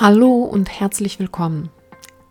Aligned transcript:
Hallo 0.00 0.44
und 0.44 0.70
herzlich 0.70 1.18
willkommen. 1.18 1.70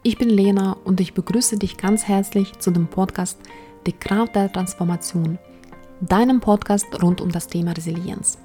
Ich 0.01 0.17
bin 0.17 0.29
Lena 0.29 0.77
und 0.85 1.01
ich 1.01 1.13
begrüße 1.13 1.57
dich 1.57 1.75
ganz 1.75 2.07
herzlich 2.07 2.57
zu 2.59 2.71
dem 2.71 2.87
Podcast 2.87 3.37
Die 3.85 3.91
Kraft 3.91 4.35
der 4.35 4.49
Transformation, 4.49 5.37
deinem 5.99 6.39
Podcast 6.39 7.03
rund 7.03 7.19
um 7.19 7.29
das 7.29 7.47
Thema 7.47 7.73
Resilienz. 7.73 8.37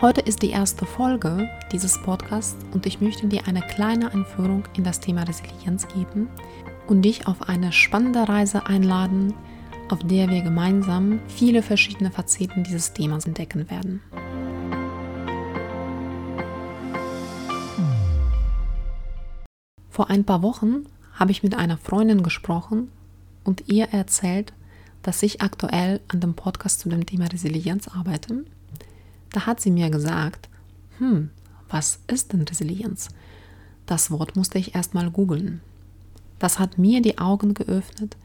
Heute 0.00 0.20
ist 0.20 0.42
die 0.42 0.50
erste 0.50 0.84
Folge 0.84 1.48
dieses 1.70 2.02
Podcasts 2.02 2.56
und 2.72 2.86
ich 2.86 3.00
möchte 3.00 3.28
dir 3.28 3.46
eine 3.46 3.60
kleine 3.60 4.12
Einführung 4.12 4.64
in 4.76 4.82
das 4.82 4.98
Thema 4.98 5.22
Resilienz 5.22 5.86
geben 5.86 6.28
und 6.88 7.02
dich 7.02 7.28
auf 7.28 7.48
eine 7.48 7.70
spannende 7.70 8.28
Reise 8.28 8.66
einladen, 8.66 9.32
auf 9.90 10.00
der 10.02 10.28
wir 10.28 10.42
gemeinsam 10.42 11.20
viele 11.28 11.62
verschiedene 11.62 12.10
Facetten 12.10 12.64
dieses 12.64 12.94
Themas 12.94 13.26
entdecken 13.26 13.70
werden. 13.70 14.02
Vor 19.94 20.10
ein 20.10 20.24
paar 20.24 20.42
Wochen 20.42 20.86
habe 21.12 21.30
ich 21.30 21.44
mit 21.44 21.54
einer 21.54 21.78
Freundin 21.78 22.24
gesprochen 22.24 22.88
und 23.44 23.68
ihr 23.68 23.90
erzählt, 23.90 24.52
dass 25.04 25.22
ich 25.22 25.40
aktuell 25.40 26.00
an 26.08 26.18
dem 26.18 26.34
Podcast 26.34 26.80
zu 26.80 26.88
dem 26.88 27.06
Thema 27.06 27.26
Resilienz 27.26 27.86
arbeite. 27.86 28.44
Da 29.30 29.46
hat 29.46 29.60
sie 29.60 29.70
mir 29.70 29.90
gesagt, 29.90 30.48
hm, 30.98 31.30
was 31.68 32.00
ist 32.08 32.32
denn 32.32 32.42
Resilienz? 32.42 33.10
Das 33.86 34.10
Wort 34.10 34.34
musste 34.34 34.58
ich 34.58 34.74
erstmal 34.74 35.12
googeln. 35.12 35.60
Das 36.40 36.58
hat 36.58 36.76
mir 36.76 37.00
die 37.00 37.18
Augen 37.18 37.54
geöffnet, 37.54 38.16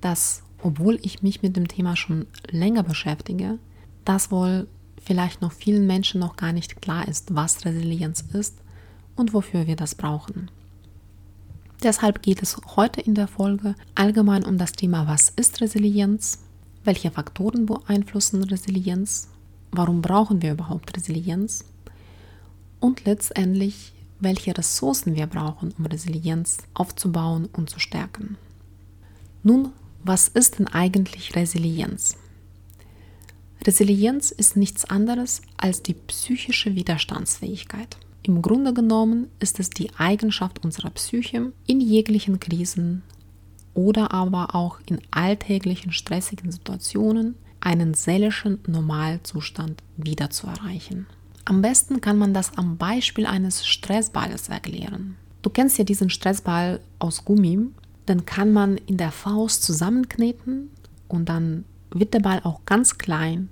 dass, 0.00 0.42
obwohl 0.62 0.98
ich 1.02 1.22
mich 1.22 1.42
mit 1.42 1.58
dem 1.58 1.68
Thema 1.68 1.94
schon 1.94 2.26
länger 2.50 2.84
beschäftige, 2.84 3.58
das 4.06 4.30
wohl 4.30 4.66
vielleicht 5.04 5.42
noch 5.42 5.52
vielen 5.52 5.86
Menschen 5.86 6.20
noch 6.20 6.36
gar 6.36 6.54
nicht 6.54 6.80
klar 6.80 7.06
ist, 7.06 7.34
was 7.34 7.66
Resilienz 7.66 8.24
ist 8.32 8.54
und 9.14 9.34
wofür 9.34 9.66
wir 9.66 9.76
das 9.76 9.94
brauchen. 9.94 10.50
Deshalb 11.82 12.22
geht 12.22 12.42
es 12.42 12.56
heute 12.74 13.00
in 13.00 13.14
der 13.14 13.28
Folge 13.28 13.76
allgemein 13.94 14.44
um 14.44 14.58
das 14.58 14.72
Thema, 14.72 15.06
was 15.06 15.30
ist 15.36 15.60
Resilienz, 15.60 16.40
welche 16.82 17.12
Faktoren 17.12 17.66
beeinflussen 17.66 18.42
Resilienz, 18.42 19.28
warum 19.70 20.02
brauchen 20.02 20.42
wir 20.42 20.52
überhaupt 20.52 20.96
Resilienz 20.96 21.64
und 22.80 23.04
letztendlich, 23.04 23.92
welche 24.18 24.56
Ressourcen 24.58 25.14
wir 25.14 25.26
brauchen, 25.28 25.72
um 25.78 25.86
Resilienz 25.86 26.58
aufzubauen 26.74 27.48
und 27.52 27.70
zu 27.70 27.78
stärken. 27.78 28.36
Nun, 29.44 29.70
was 30.02 30.26
ist 30.26 30.58
denn 30.58 30.66
eigentlich 30.66 31.36
Resilienz? 31.36 32.16
Resilienz 33.64 34.32
ist 34.32 34.56
nichts 34.56 34.84
anderes 34.84 35.42
als 35.56 35.82
die 35.82 35.94
psychische 35.94 36.74
Widerstandsfähigkeit. 36.74 37.98
Im 38.28 38.42
Grunde 38.42 38.74
genommen 38.74 39.28
ist 39.40 39.58
es 39.58 39.70
die 39.70 39.88
Eigenschaft 39.96 40.62
unserer 40.62 40.90
Psyche, 40.90 41.50
in 41.66 41.80
jeglichen 41.80 42.38
Krisen 42.38 43.02
oder 43.72 44.12
aber 44.12 44.54
auch 44.54 44.80
in 44.84 45.00
alltäglichen 45.10 45.92
stressigen 45.92 46.52
Situationen 46.52 47.36
einen 47.60 47.94
seelischen 47.94 48.58
Normalzustand 48.66 49.82
wieder 49.96 50.28
zu 50.28 50.46
erreichen. 50.46 51.06
Am 51.46 51.62
besten 51.62 52.02
kann 52.02 52.18
man 52.18 52.34
das 52.34 52.58
am 52.58 52.76
Beispiel 52.76 53.24
eines 53.24 53.66
Stressballes 53.66 54.50
erklären. 54.50 55.16
Du 55.40 55.48
kennst 55.48 55.78
ja 55.78 55.84
diesen 55.84 56.10
Stressball 56.10 56.80
aus 56.98 57.24
Gummi, 57.24 57.60
den 58.08 58.26
kann 58.26 58.52
man 58.52 58.76
in 58.76 58.98
der 58.98 59.10
Faust 59.10 59.62
zusammenkneten 59.62 60.68
und 61.08 61.30
dann 61.30 61.64
wird 61.92 62.12
der 62.12 62.20
Ball 62.20 62.42
auch 62.44 62.60
ganz 62.66 62.98
klein 62.98 63.48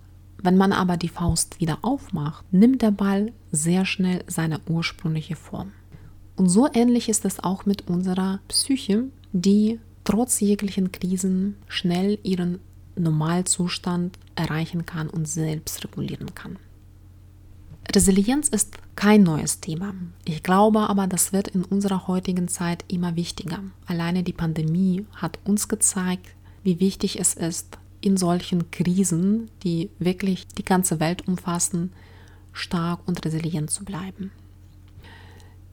wenn 0.47 0.57
man 0.57 0.73
aber 0.73 0.97
die 0.97 1.09
Faust 1.09 1.61
wieder 1.61 1.79
aufmacht, 1.83 2.45
nimmt 2.53 2.83
der 2.83 2.91
Ball 2.91 3.33
sehr 3.57 3.85
schnell 3.85 4.22
seine 4.27 4.61
ursprüngliche 4.69 5.37
Form. 5.37 5.72
Und 6.37 6.49
so 6.49 6.69
ähnlich 6.72 7.09
ist 7.09 7.25
es 7.25 7.43
auch 7.43 7.67
mit 7.67 7.89
unserer 7.89 8.41
Psyche, 8.49 9.05
die 9.33 9.81
trotz 10.05 10.41
jeglichen 10.41 10.93
Krisen 10.93 11.56
schnell 11.67 12.19
ihren 12.22 12.61
Normalzustand 12.94 14.19
erreichen 14.34 14.87
kann 14.87 15.09
und 15.09 15.27
selbst 15.27 15.83
regulieren 15.84 16.34
kann. 16.34 16.56
Resilienz 17.94 18.49
ist 18.49 18.77
kein 18.97 19.22
neues 19.22 19.61
Thema. 19.61 19.94
Ich 20.25 20.43
glaube 20.43 20.88
aber, 20.88 21.06
das 21.06 21.33
wird 21.33 21.49
in 21.49 21.65
unserer 21.65 22.06
heutigen 22.09 22.49
Zeit 22.49 22.84
immer 22.88 23.17
wichtiger. 23.17 23.61
Alleine 23.87 24.23
die 24.23 24.33
Pandemie 24.33 25.05
hat 25.15 25.38
uns 25.44 25.69
gezeigt, 25.69 26.27
wie 26.62 26.81
wichtig 26.81 27.21
es 27.21 27.34
ist, 27.34 27.78
in 28.00 28.17
solchen 28.17 28.71
Krisen, 28.71 29.50
die 29.62 29.91
wirklich 29.99 30.47
die 30.49 30.65
ganze 30.65 31.00
Welt 31.00 31.27
umfassen, 31.28 31.93
stark 32.56 33.06
und 33.06 33.25
resilient 33.25 33.71
zu 33.71 33.84
bleiben. 33.84 34.33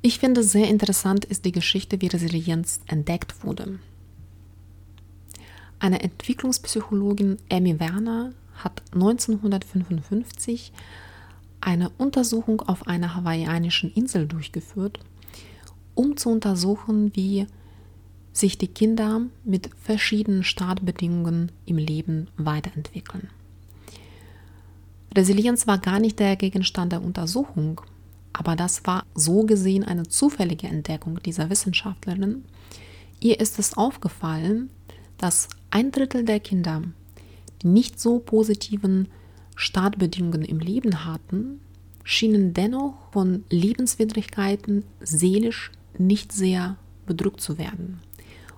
Ich 0.01 0.19
finde 0.19 0.43
sehr 0.43 0.67
interessant 0.67 1.23
ist 1.23 1.45
die 1.45 1.53
Geschichte, 1.53 2.01
wie 2.01 2.07
Resilienz 2.07 2.81
entdeckt 2.87 3.43
wurde. 3.43 3.79
Eine 5.79 6.01
Entwicklungspsychologin 6.01 7.37
Amy 7.49 7.79
Werner 7.79 8.33
hat 8.55 8.81
1955 8.93 10.71
eine 11.61 11.89
Untersuchung 11.97 12.61
auf 12.61 12.87
einer 12.87 13.15
hawaiianischen 13.15 13.91
Insel 13.93 14.27
durchgeführt, 14.27 14.99
um 15.95 16.17
zu 16.17 16.29
untersuchen, 16.29 17.15
wie 17.15 17.47
sich 18.33 18.57
die 18.57 18.67
Kinder 18.67 19.21
mit 19.45 19.69
verschiedenen 19.81 20.43
Startbedingungen 20.43 21.51
im 21.65 21.77
Leben 21.77 22.27
weiterentwickeln. 22.35 23.29
Resilienz 25.15 25.67
war 25.67 25.77
gar 25.77 25.99
nicht 25.99 26.19
der 26.19 26.35
Gegenstand 26.35 26.91
der 26.91 27.03
Untersuchung, 27.03 27.81
aber 28.33 28.55
das 28.55 28.85
war 28.85 29.05
so 29.13 29.43
gesehen 29.43 29.83
eine 29.83 30.07
zufällige 30.07 30.67
Entdeckung 30.67 31.21
dieser 31.21 31.49
Wissenschaftlerin. 31.49 32.45
Ihr 33.19 33.39
ist 33.39 33.59
es 33.59 33.77
aufgefallen, 33.77 34.69
dass 35.17 35.47
ein 35.69 35.91
Drittel 35.91 36.25
der 36.25 36.39
Kinder, 36.39 36.81
die 37.61 37.67
nicht 37.67 37.99
so 37.99 38.19
positiven 38.19 39.07
Startbedingungen 39.55 40.43
im 40.43 40.59
Leben 40.59 41.05
hatten, 41.05 41.61
schienen 42.03 42.53
dennoch 42.53 42.95
von 43.11 43.43
Lebenswidrigkeiten 43.49 44.83
seelisch 44.99 45.71
nicht 45.97 46.31
sehr 46.31 46.75
bedrückt 47.05 47.39
zu 47.39 47.57
werden. 47.57 47.99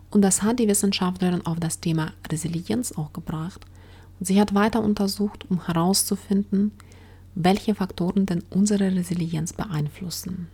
Und 0.10 0.22
das 0.22 0.42
hat 0.42 0.60
die 0.60 0.68
Wissenschaftlerin 0.68 1.46
auf 1.46 1.60
das 1.60 1.82
Thema 1.82 2.14
Resilienz 2.32 2.94
auch 2.94 3.12
gebracht. 3.12 3.66
Sie 4.20 4.40
hat 4.40 4.54
weiter 4.54 4.82
untersucht, 4.82 5.46
um 5.50 5.66
herauszufinden, 5.66 6.72
welche 7.36 7.76
Faktoren 7.76 8.26
denn 8.26 8.44
unsere 8.50 8.96
Resilienz 8.96 9.54
beeinflussen. 9.54 10.48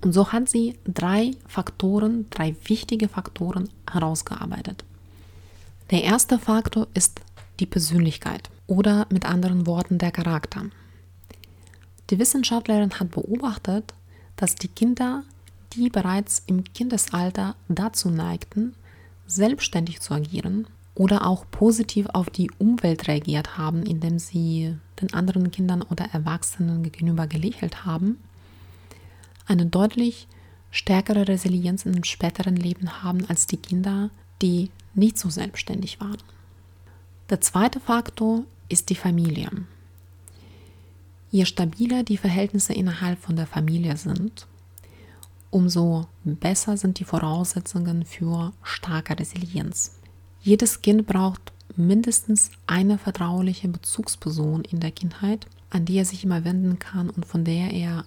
Und 0.00 0.12
so 0.12 0.32
hat 0.32 0.48
sie 0.48 0.74
drei 0.84 1.32
Faktoren, 1.46 2.28
drei 2.30 2.56
wichtige 2.64 3.08
Faktoren 3.08 3.68
herausgearbeitet. 3.90 4.84
Der 5.90 6.02
erste 6.02 6.38
Faktor 6.38 6.88
ist 6.94 7.20
die 7.60 7.66
Persönlichkeit 7.66 8.50
oder 8.66 9.06
mit 9.10 9.24
anderen 9.24 9.66
Worten 9.66 9.98
der 9.98 10.10
Charakter. 10.10 10.64
Die 12.10 12.18
Wissenschaftlerin 12.18 12.98
hat 12.98 13.10
beobachtet, 13.10 13.94
dass 14.36 14.56
die 14.56 14.68
Kinder 14.68 15.22
die 15.74 15.90
bereits 15.90 16.42
im 16.46 16.64
Kindesalter 16.64 17.56
dazu 17.68 18.08
neigten, 18.08 18.74
selbstständig 19.26 20.00
zu 20.00 20.14
agieren 20.14 20.66
oder 20.94 21.26
auch 21.26 21.44
positiv 21.50 22.06
auf 22.12 22.30
die 22.30 22.50
Umwelt 22.58 23.08
reagiert 23.08 23.58
haben, 23.58 23.82
indem 23.84 24.18
sie 24.18 24.76
den 25.00 25.12
anderen 25.12 25.50
Kindern 25.50 25.82
oder 25.82 26.06
Erwachsenen 26.12 26.82
gegenüber 26.82 27.26
gelächelt 27.26 27.84
haben, 27.84 28.18
eine 29.46 29.66
deutlich 29.66 30.28
stärkere 30.70 31.28
Resilienz 31.28 31.84
im 31.84 32.04
späteren 32.04 32.56
Leben 32.56 33.02
haben 33.02 33.24
als 33.28 33.46
die 33.46 33.56
Kinder, 33.56 34.10
die 34.40 34.70
nicht 34.94 35.18
so 35.18 35.30
selbstständig 35.30 36.00
waren. 36.00 36.22
Der 37.30 37.40
zweite 37.40 37.80
Faktor 37.80 38.44
ist 38.68 38.90
die 38.90 38.94
Familie. 38.94 39.50
Je 41.30 41.44
stabiler 41.44 42.04
die 42.04 42.16
Verhältnisse 42.16 42.72
innerhalb 42.74 43.18
von 43.18 43.34
der 43.34 43.46
Familie 43.46 43.96
sind, 43.96 44.46
umso 45.50 46.06
besser 46.24 46.76
sind 46.76 46.98
die 46.98 47.04
Voraussetzungen 47.04 48.04
für 48.04 48.52
starke 48.62 49.18
Resilienz. 49.18 49.98
Jedes 50.44 50.82
Kind 50.82 51.06
braucht 51.06 51.54
mindestens 51.74 52.50
eine 52.66 52.98
vertrauliche 52.98 53.66
Bezugsperson 53.66 54.60
in 54.64 54.78
der 54.78 54.90
Kindheit, 54.90 55.46
an 55.70 55.86
die 55.86 55.96
er 55.96 56.04
sich 56.04 56.22
immer 56.22 56.44
wenden 56.44 56.78
kann 56.78 57.08
und 57.08 57.24
von 57.24 57.46
der 57.46 57.72
er 57.72 58.04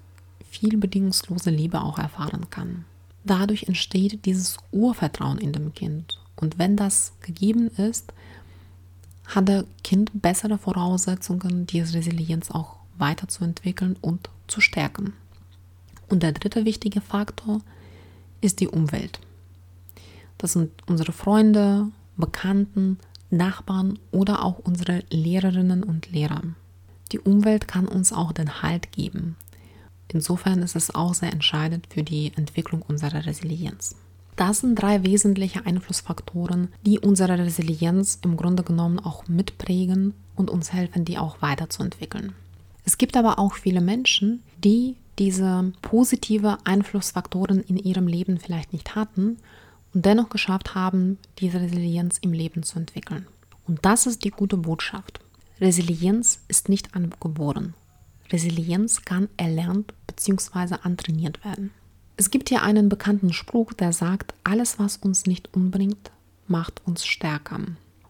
viel 0.47 0.77
bedingungslose 0.77 1.49
Liebe 1.49 1.81
auch 1.81 1.97
erfahren 1.97 2.47
kann. 2.51 2.85
Dadurch 3.23 3.63
entsteht 3.63 4.23
dieses 4.25 4.57
Urvertrauen 4.71 5.39
in 5.39 5.51
dem 5.51 5.73
Kind. 5.73 6.19
Und 6.35 6.59
wenn 6.59 6.75
das 6.75 7.13
gegeben 7.21 7.69
ist, 7.69 8.13
hat 9.25 9.47
der 9.47 9.65
Kind 9.83 10.11
bessere 10.13 10.59
Voraussetzungen, 10.59 11.65
diese 11.65 11.95
Resilienz 11.95 12.51
auch 12.51 12.75
weiterzuentwickeln 12.99 13.97
und 13.99 14.29
zu 14.47 14.61
stärken. 14.61 15.13
Und 16.07 16.21
der 16.21 16.33
dritte 16.33 16.65
wichtige 16.65 17.01
Faktor 17.01 17.61
ist 18.41 18.59
die 18.59 18.67
Umwelt. 18.67 19.19
Das 20.37 20.53
sind 20.53 20.71
unsere 20.85 21.11
Freunde, 21.11 21.87
Bekannten, 22.17 22.97
Nachbarn 23.29 23.99
oder 24.11 24.43
auch 24.43 24.59
unsere 24.59 25.03
Lehrerinnen 25.09 25.83
und 25.83 26.11
Lehrer. 26.11 26.41
Die 27.11 27.19
Umwelt 27.19 27.67
kann 27.67 27.87
uns 27.87 28.11
auch 28.11 28.31
den 28.31 28.61
Halt 28.61 28.91
geben. 28.91 29.35
Insofern 30.09 30.61
ist 30.61 30.75
es 30.75 30.93
auch 30.93 31.13
sehr 31.13 31.31
entscheidend 31.33 31.87
für 31.89 32.03
die 32.03 32.31
Entwicklung 32.35 32.81
unserer 32.81 33.25
Resilienz. 33.25 33.95
Das 34.35 34.59
sind 34.59 34.75
drei 34.75 35.03
wesentliche 35.03 35.65
Einflussfaktoren, 35.65 36.69
die 36.85 36.99
unsere 36.99 37.39
Resilienz 37.39 38.19
im 38.23 38.37
Grunde 38.37 38.63
genommen 38.63 38.99
auch 38.99 39.27
mitprägen 39.27 40.13
und 40.35 40.49
uns 40.49 40.71
helfen, 40.71 41.05
die 41.05 41.17
auch 41.17 41.41
weiterzuentwickeln. 41.41 42.33
Es 42.85 42.97
gibt 42.97 43.17
aber 43.17 43.39
auch 43.39 43.55
viele 43.55 43.81
Menschen, 43.81 44.43
die 44.63 44.95
diese 45.19 45.73
positive 45.81 46.59
Einflussfaktoren 46.63 47.61
in 47.61 47.77
ihrem 47.77 48.07
Leben 48.07 48.37
vielleicht 48.37 48.71
nicht 48.73 48.95
hatten 48.95 49.37
und 49.93 50.05
dennoch 50.05 50.29
geschafft 50.29 50.75
haben, 50.75 51.17
diese 51.39 51.61
Resilienz 51.61 52.17
im 52.19 52.33
Leben 52.33 52.63
zu 52.63 52.79
entwickeln. 52.79 53.27
Und 53.67 53.85
das 53.85 54.05
ist 54.05 54.23
die 54.23 54.31
gute 54.31 54.57
Botschaft. 54.57 55.19
Resilienz 55.59 56.41
ist 56.47 56.69
nicht 56.69 56.95
angeboren. 56.95 57.73
Resilienz 58.31 59.03
kann 59.03 59.29
erlernt 59.37 59.93
bzw. 60.07 60.75
antrainiert 60.83 61.43
werden. 61.43 61.71
Es 62.15 62.31
gibt 62.31 62.49
hier 62.49 62.63
einen 62.63 62.89
bekannten 62.89 63.33
Spruch, 63.33 63.73
der 63.73 63.93
sagt, 63.93 64.33
alles, 64.43 64.79
was 64.79 64.97
uns 64.97 65.25
nicht 65.25 65.53
umbringt, 65.53 66.11
macht 66.47 66.81
uns 66.85 67.05
stärker. 67.05 67.59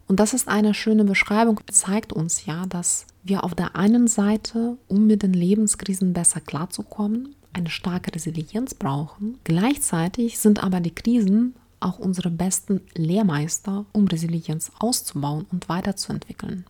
Und 0.08 0.20
das 0.20 0.34
ist 0.34 0.48
eine 0.48 0.74
schöne 0.74 1.04
Beschreibung, 1.04 1.60
zeigt 1.70 2.14
uns 2.14 2.46
ja, 2.46 2.66
dass 2.66 3.06
wir 3.24 3.44
auf 3.44 3.54
der 3.54 3.76
einen 3.76 4.08
Seite, 4.08 4.78
um 4.88 5.06
mit 5.06 5.24
den 5.24 5.34
Lebenskrisen 5.34 6.14
besser 6.14 6.40
klarzukommen, 6.40 7.36
eine 7.52 7.70
starke 7.70 8.14
Resilienz 8.16 8.74
brauchen. 8.74 9.38
Gleichzeitig 9.44 10.40
sind 10.40 10.64
aber 10.64 10.80
die 10.80 10.96
Krisen 10.96 11.56
auch 11.80 12.00
unsere 12.00 12.30
besten 12.30 12.82
Lehrmeister, 12.96 13.86
um 13.94 14.08
Resilienz 14.08 14.72
auszubauen 14.80 15.46
und 15.52 15.70
weiterzuentwickeln. 15.70 16.66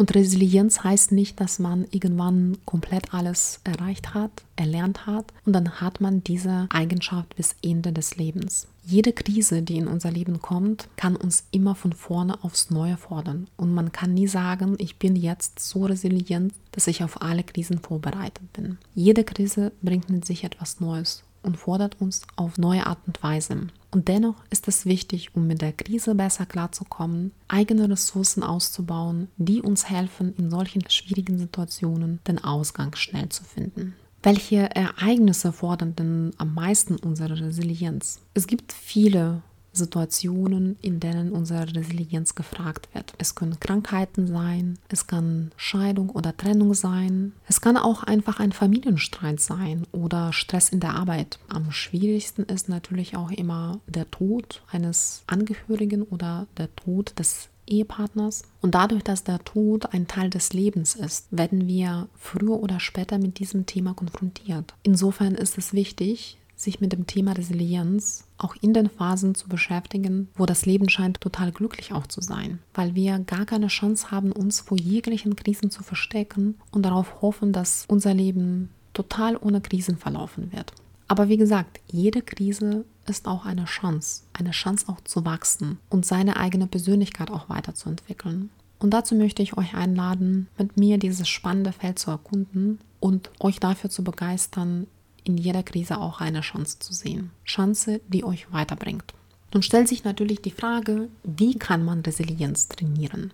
Und 0.00 0.14
Resilienz 0.14 0.82
heißt 0.82 1.12
nicht, 1.12 1.40
dass 1.40 1.58
man 1.58 1.84
irgendwann 1.90 2.56
komplett 2.64 3.12
alles 3.12 3.60
erreicht 3.64 4.14
hat, 4.14 4.30
erlernt 4.56 5.06
hat 5.06 5.26
und 5.44 5.52
dann 5.52 5.72
hat 5.82 6.00
man 6.00 6.24
diese 6.24 6.68
Eigenschaft 6.70 7.36
bis 7.36 7.54
Ende 7.62 7.92
des 7.92 8.16
Lebens. 8.16 8.66
Jede 8.86 9.12
Krise, 9.12 9.60
die 9.60 9.76
in 9.76 9.88
unser 9.88 10.10
Leben 10.10 10.40
kommt, 10.40 10.88
kann 10.96 11.16
uns 11.16 11.44
immer 11.50 11.74
von 11.74 11.92
vorne 11.92 12.42
aufs 12.42 12.70
Neue 12.70 12.96
fordern. 12.96 13.46
Und 13.58 13.74
man 13.74 13.92
kann 13.92 14.14
nie 14.14 14.26
sagen, 14.26 14.74
ich 14.78 14.96
bin 14.96 15.16
jetzt 15.16 15.60
so 15.60 15.84
resilient, 15.84 16.54
dass 16.72 16.86
ich 16.86 17.04
auf 17.04 17.20
alle 17.20 17.44
Krisen 17.44 17.78
vorbereitet 17.78 18.52
bin. 18.54 18.78
Jede 18.94 19.22
Krise 19.22 19.70
bringt 19.82 20.08
mit 20.08 20.24
sich 20.24 20.44
etwas 20.44 20.80
Neues 20.80 21.24
und 21.42 21.58
fordert 21.58 22.00
uns 22.00 22.22
auf 22.36 22.56
neue 22.56 22.86
Art 22.86 23.00
und 23.06 23.22
Weise. 23.22 23.68
Und 23.90 24.08
dennoch 24.08 24.36
ist 24.50 24.68
es 24.68 24.86
wichtig, 24.86 25.34
um 25.34 25.46
mit 25.46 25.62
der 25.62 25.72
Krise 25.72 26.14
besser 26.14 26.46
klarzukommen, 26.46 27.32
eigene 27.48 27.90
Ressourcen 27.90 28.42
auszubauen, 28.42 29.28
die 29.36 29.60
uns 29.62 29.88
helfen, 29.88 30.34
in 30.36 30.50
solchen 30.50 30.88
schwierigen 30.88 31.38
Situationen 31.38 32.20
den 32.26 32.42
Ausgang 32.42 32.94
schnell 32.94 33.28
zu 33.30 33.42
finden. 33.42 33.94
Welche 34.22 34.74
Ereignisse 34.74 35.52
fordern 35.52 35.96
denn 35.96 36.32
am 36.36 36.54
meisten 36.54 36.96
unsere 36.96 37.40
Resilienz? 37.40 38.20
Es 38.34 38.46
gibt 38.46 38.72
viele 38.72 39.42
Situationen, 39.80 40.76
in 40.80 41.00
denen 41.00 41.32
unsere 41.32 41.74
Resilienz 41.74 42.34
gefragt 42.34 42.88
wird. 42.94 43.12
Es 43.18 43.34
können 43.34 43.58
Krankheiten 43.58 44.26
sein, 44.26 44.78
es 44.88 45.06
kann 45.06 45.50
Scheidung 45.56 46.10
oder 46.10 46.36
Trennung 46.36 46.74
sein, 46.74 47.32
es 47.48 47.60
kann 47.60 47.76
auch 47.76 48.02
einfach 48.02 48.38
ein 48.38 48.52
Familienstreit 48.52 49.40
sein 49.40 49.86
oder 49.92 50.32
Stress 50.32 50.68
in 50.68 50.80
der 50.80 50.94
Arbeit. 50.94 51.38
Am 51.48 51.72
schwierigsten 51.72 52.44
ist 52.44 52.68
natürlich 52.68 53.16
auch 53.16 53.30
immer 53.30 53.80
der 53.86 54.10
Tod 54.10 54.62
eines 54.70 55.22
Angehörigen 55.26 56.02
oder 56.02 56.46
der 56.56 56.74
Tod 56.76 57.18
des 57.18 57.48
Ehepartners. 57.66 58.42
Und 58.60 58.74
dadurch, 58.74 59.02
dass 59.02 59.24
der 59.24 59.38
Tod 59.44 59.94
ein 59.94 60.06
Teil 60.06 60.28
des 60.28 60.52
Lebens 60.52 60.94
ist, 60.94 61.26
werden 61.30 61.66
wir 61.66 62.08
früher 62.16 62.60
oder 62.60 62.80
später 62.80 63.18
mit 63.18 63.38
diesem 63.38 63.66
Thema 63.66 63.94
konfrontiert. 63.94 64.74
Insofern 64.82 65.34
ist 65.34 65.56
es 65.56 65.72
wichtig, 65.72 66.38
sich 66.56 66.80
mit 66.80 66.92
dem 66.92 67.06
Thema 67.06 67.32
Resilienz 67.32 68.24
auch 68.42 68.56
in 68.60 68.74
den 68.74 68.88
Phasen 68.88 69.34
zu 69.34 69.48
beschäftigen, 69.48 70.28
wo 70.34 70.46
das 70.46 70.66
Leben 70.66 70.88
scheint 70.88 71.20
total 71.20 71.52
glücklich 71.52 71.92
auch 71.92 72.06
zu 72.06 72.20
sein, 72.20 72.58
weil 72.74 72.94
wir 72.94 73.18
gar 73.20 73.46
keine 73.46 73.68
Chance 73.68 74.10
haben, 74.10 74.32
uns 74.32 74.60
vor 74.60 74.78
jeglichen 74.78 75.36
Krisen 75.36 75.70
zu 75.70 75.82
verstecken 75.82 76.56
und 76.70 76.82
darauf 76.82 77.22
hoffen, 77.22 77.52
dass 77.52 77.84
unser 77.88 78.14
Leben 78.14 78.70
total 78.92 79.36
ohne 79.36 79.60
Krisen 79.60 79.96
verlaufen 79.96 80.52
wird. 80.52 80.72
Aber 81.08 81.28
wie 81.28 81.36
gesagt, 81.36 81.80
jede 81.90 82.22
Krise 82.22 82.84
ist 83.06 83.26
auch 83.26 83.44
eine 83.44 83.64
Chance, 83.64 84.22
eine 84.32 84.52
Chance 84.52 84.86
auch 84.88 85.00
zu 85.00 85.24
wachsen 85.24 85.78
und 85.88 86.06
seine 86.06 86.36
eigene 86.36 86.66
Persönlichkeit 86.66 87.30
auch 87.30 87.48
weiterzuentwickeln. 87.48 88.50
Und 88.78 88.90
dazu 88.90 89.14
möchte 89.14 89.42
ich 89.42 89.58
euch 89.58 89.74
einladen, 89.74 90.48
mit 90.56 90.76
mir 90.76 90.98
dieses 90.98 91.28
spannende 91.28 91.72
Feld 91.72 91.98
zu 91.98 92.10
erkunden 92.10 92.78
und 93.00 93.30
euch 93.40 93.60
dafür 93.60 93.90
zu 93.90 94.04
begeistern, 94.04 94.86
in 95.24 95.36
jeder 95.36 95.62
Krise 95.62 95.98
auch 95.98 96.20
eine 96.20 96.40
Chance 96.40 96.78
zu 96.78 96.92
sehen. 96.92 97.30
Chance, 97.44 98.00
die 98.08 98.24
euch 98.24 98.52
weiterbringt. 98.52 99.14
Nun 99.52 99.62
stellt 99.62 99.88
sich 99.88 100.04
natürlich 100.04 100.42
die 100.42 100.50
Frage, 100.50 101.08
wie 101.24 101.58
kann 101.58 101.84
man 101.84 102.00
Resilienz 102.00 102.68
trainieren? 102.68 103.32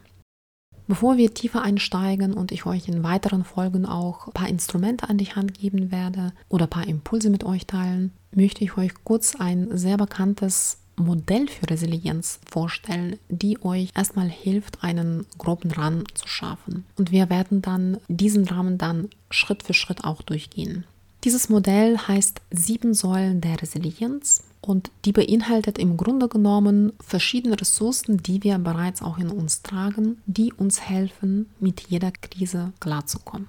Bevor 0.88 1.17
wir 1.17 1.35
tiefer 1.35 1.62
einsteigen 1.62 2.33
und 2.33 2.53
ich 2.53 2.65
euch 2.65 2.87
in 2.88 3.03
weiteren 3.03 3.44
Folgen 3.44 3.87
auch 3.87 4.29
ein 4.29 4.33
paar 4.33 4.49
Instrumente 4.49 5.09
an 5.09 5.19
die 5.19 5.33
Hand 5.33 5.55
geben 5.55 5.91
werde 5.91 6.33
oder 6.49 6.67
ein 6.67 6.71
paar 6.71 6.87
Impulse 6.87 7.29
mit 7.29 7.43
euch 7.44 7.67
teilen, 7.67 8.12
möchte 8.32 8.62
ich 8.62 8.77
euch 8.77 8.93
kurz 9.03 9.35
ein 9.35 9.77
sehr 9.77 9.97
bekanntes 9.97 10.79
Modell 10.97 11.49
für 11.49 11.69
Resilienz 11.69 12.41
vorstellen, 12.49 13.19
die 13.29 13.62
euch 13.62 13.91
erstmal 13.94 14.31
hilft, 14.31 14.82
einen 14.82 15.27
groben 15.39 15.71
Rahmen 15.71 16.05
zu 16.15 16.27
schaffen. 16.27 16.87
Und 16.97 17.11
wir 17.11 17.29
werden 17.29 17.62
dann 17.62 17.99
diesen 18.09 18.47
Rahmen 18.47 18.79
dann 18.79 19.11
Schritt 19.31 19.62
für 19.62 19.75
Schritt 19.75 20.05
auch 20.05 20.23
durchgehen. 20.23 20.85
Dieses 21.25 21.49
Modell 21.49 21.99
heißt 21.99 22.41
Sieben 22.51 22.95
Säulen 22.95 23.41
der 23.41 23.61
Resilienz 23.61 24.45
und 24.61 24.91
die 25.05 25.13
beinhaltet 25.13 25.79
im 25.79 25.97
Grunde 25.97 26.29
genommen 26.29 26.93
verschiedene 27.01 27.61
Ressourcen, 27.61 28.19
die 28.19 28.43
wir 28.43 28.59
bereits 28.59 29.03
auch 29.03 29.19
in 29.19 29.31
uns 29.31 29.63
tragen, 29.63 30.23
die 30.27 30.53
uns 30.53 30.81
helfen, 30.81 31.51
mit 31.59 31.89
jeder 31.89 32.13
Krise 32.13 32.73
klarzukommen. 32.81 33.49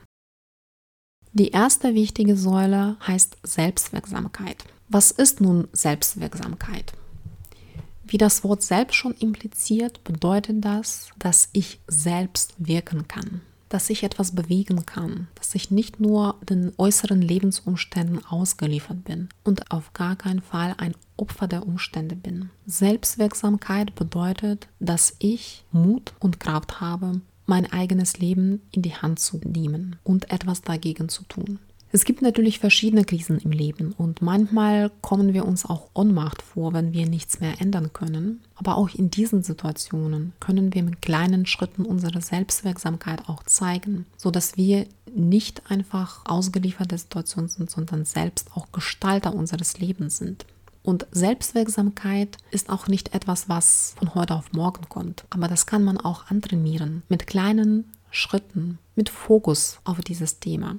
Die 1.34 1.50
erste 1.50 1.94
wichtige 1.94 2.36
Säule 2.36 2.98
heißt 3.06 3.38
Selbstwirksamkeit. 3.44 4.66
Was 4.90 5.12
ist 5.12 5.42
nun 5.42 5.68
Selbstwirksamkeit? 5.72 6.94
Wie 8.06 8.18
das 8.18 8.44
Wort 8.44 8.64
selbst 8.64 8.96
schon 8.96 9.14
impliziert, 9.14 10.04
bedeutet 10.04 10.64
das, 10.64 11.10
dass 11.20 11.50
ich 11.52 11.80
selbst 11.88 12.56
wirken 12.58 13.08
kann 13.08 13.42
dass 13.70 13.90
ich 13.90 14.04
etwas 14.04 14.34
bewegen 14.34 14.86
kann, 14.86 15.28
dass 15.36 15.56
ich 15.56 15.72
nicht 15.72 16.00
nur 16.00 16.36
den 16.48 16.74
äußeren 16.78 17.22
Lebensumständen 17.22 18.26
ausgeliefert 18.26 19.04
bin 19.04 19.30
und 19.44 19.72
auf 19.72 19.94
gar 19.94 20.16
keinen 20.16 20.42
Fall 20.42 20.76
ein 20.78 20.96
Opfer 21.18 21.48
der 21.48 21.66
Umstände 21.66 22.16
bin. 22.16 22.50
Selbstwirksamkeit 22.66 23.96
bedeutet, 23.96 24.68
dass 24.80 25.16
ich 25.20 25.64
Mut 25.72 26.14
und 26.20 26.40
Kraft 26.40 26.80
habe, 26.80 27.22
mein 27.46 27.72
eigenes 27.72 28.20
Leben 28.20 28.62
in 28.72 28.82
die 28.82 28.94
Hand 28.94 29.20
zu 29.20 29.40
nehmen 29.44 29.96
und 30.04 30.32
etwas 30.32 30.62
dagegen 30.62 31.10
zu 31.10 31.24
tun. 31.24 31.60
Es 31.90 32.04
gibt 32.04 32.22
natürlich 32.22 32.60
verschiedene 32.60 33.06
Krisen 33.06 33.40
im 33.40 33.52
Leben 33.52 33.94
und 33.94 34.22
manchmal 34.22 34.92
kommen 35.02 35.34
wir 35.34 35.46
uns 35.46 35.66
auch 35.66 35.90
Ohnmacht 35.94 36.42
vor, 36.42 36.74
wenn 36.74 36.92
wir 36.92 37.08
nichts 37.08 37.40
mehr 37.40 37.62
ändern 37.62 37.94
können. 37.94 38.42
Aber 38.56 38.78
auch 38.78 38.90
in 38.94 39.10
diesen 39.10 39.42
Situationen 39.42 40.34
können 40.42 40.74
wir 40.74 40.84
mit 40.84 41.02
kleinen 41.02 41.46
Schritten 41.46 41.86
unsere 41.86 42.22
Selbstwirksamkeit 42.22 43.30
auch 43.30 43.44
zeigen, 43.44 44.06
sodass 44.18 44.58
wir 44.58 44.86
nicht 45.16 45.72
einfach 45.72 46.26
ausgelieferte 46.26 46.98
Situationen 46.98 47.50
sind, 47.50 47.70
sondern 47.70 48.04
selbst 48.04 48.52
auch 48.54 48.72
Gestalter 48.74 49.34
unseres 49.34 49.80
Lebens 49.80 50.18
sind. 50.18 50.46
Und 50.84 51.08
Selbstwirksamkeit 51.12 52.38
ist 52.52 52.70
auch 52.70 52.88
nicht 52.88 53.14
etwas, 53.14 53.48
was 53.48 53.96
von 53.98 54.14
heute 54.14 54.36
auf 54.36 54.52
morgen 54.52 54.88
kommt, 54.90 55.26
aber 55.30 55.48
das 55.48 55.66
kann 55.66 55.84
man 55.84 55.98
auch 55.98 56.28
antrainieren 56.28 57.04
mit 57.08 57.28
kleinen 57.28 57.92
Schritten, 58.12 58.78
mit 58.96 59.10
Fokus 59.10 59.80
auf 59.84 60.02
dieses 60.02 60.40
Thema. 60.40 60.76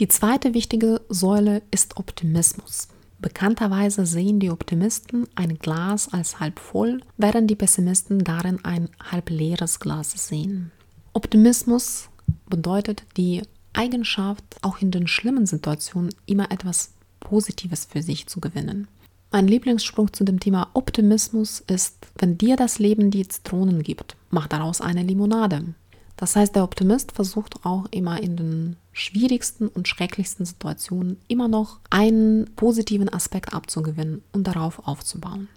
Die 0.00 0.06
zweite 0.06 0.54
wichtige 0.54 1.00
Säule 1.08 1.60
ist 1.72 1.96
Optimismus. 1.96 2.86
Bekannterweise 3.18 4.06
sehen 4.06 4.38
die 4.38 4.52
Optimisten 4.52 5.26
ein 5.34 5.58
Glas 5.58 6.12
als 6.12 6.38
halb 6.38 6.60
voll, 6.60 7.00
während 7.16 7.50
die 7.50 7.56
Pessimisten 7.56 8.22
darin 8.22 8.64
ein 8.64 8.90
halb 9.10 9.28
leeres 9.28 9.80
Glas 9.80 10.12
sehen. 10.28 10.70
Optimismus 11.14 12.10
bedeutet 12.48 13.02
die 13.16 13.42
Eigenschaft, 13.72 14.44
auch 14.62 14.80
in 14.80 14.92
den 14.92 15.08
schlimmen 15.08 15.46
Situationen 15.46 16.14
immer 16.26 16.52
etwas 16.52 16.92
Positives 17.18 17.86
für 17.86 18.02
sich 18.02 18.28
zu 18.28 18.38
gewinnen. 18.38 18.86
Mein 19.32 19.48
Lieblingsspruch 19.48 20.10
zu 20.10 20.22
dem 20.22 20.38
Thema 20.38 20.70
Optimismus 20.74 21.58
ist, 21.66 22.06
wenn 22.18 22.38
dir 22.38 22.54
das 22.54 22.78
Leben 22.78 23.10
die 23.10 23.26
Zitronen 23.26 23.82
gibt, 23.82 24.16
mach 24.30 24.46
daraus 24.46 24.80
eine 24.80 25.02
Limonade. 25.02 25.74
Das 26.16 26.36
heißt, 26.36 26.54
der 26.54 26.62
Optimist 26.62 27.12
versucht 27.12 27.64
auch 27.64 27.86
immer 27.90 28.22
in 28.22 28.36
den 28.36 28.76
schwierigsten 28.98 29.68
und 29.68 29.88
schrecklichsten 29.88 30.44
Situationen 30.44 31.18
immer 31.28 31.48
noch 31.48 31.78
einen 31.90 32.50
positiven 32.56 33.08
Aspekt 33.08 33.54
abzugewinnen 33.54 34.22
und 34.32 34.46
darauf 34.46 34.86
aufzubauen. 34.86 35.48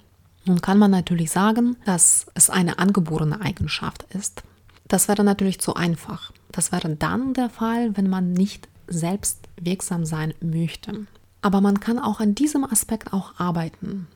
Nun 0.46 0.62
kann 0.62 0.80
man 0.80 0.92
natürlich 0.92 1.32
sagen, 1.32 1.78
dass 1.86 2.28
es 2.34 2.50
eine 2.50 2.80
angeborene 2.80 3.42
Eigenschaft 3.42 4.06
ist. 4.14 4.44
Das 4.88 5.08
wäre 5.08 5.24
natürlich 5.24 5.60
zu 5.60 5.76
einfach. 5.76 6.32
Das 6.52 6.72
wäre 6.72 6.96
dann 6.96 7.34
der 7.34 7.50
Fall, 7.50 7.96
wenn 7.96 8.10
man 8.10 8.34
nicht 8.34 8.68
selbst 8.88 9.48
wirksam 9.60 10.06
sein 10.06 10.34
möchte. 10.42 11.06
Aber 11.42 11.62
man 11.62 11.80
kann 11.80 12.00
auch 12.00 12.20
an 12.20 12.36
diesem 12.36 12.64
Aspekt 12.64 13.14
auch 13.14 13.40
arbeiten. 13.40 14.08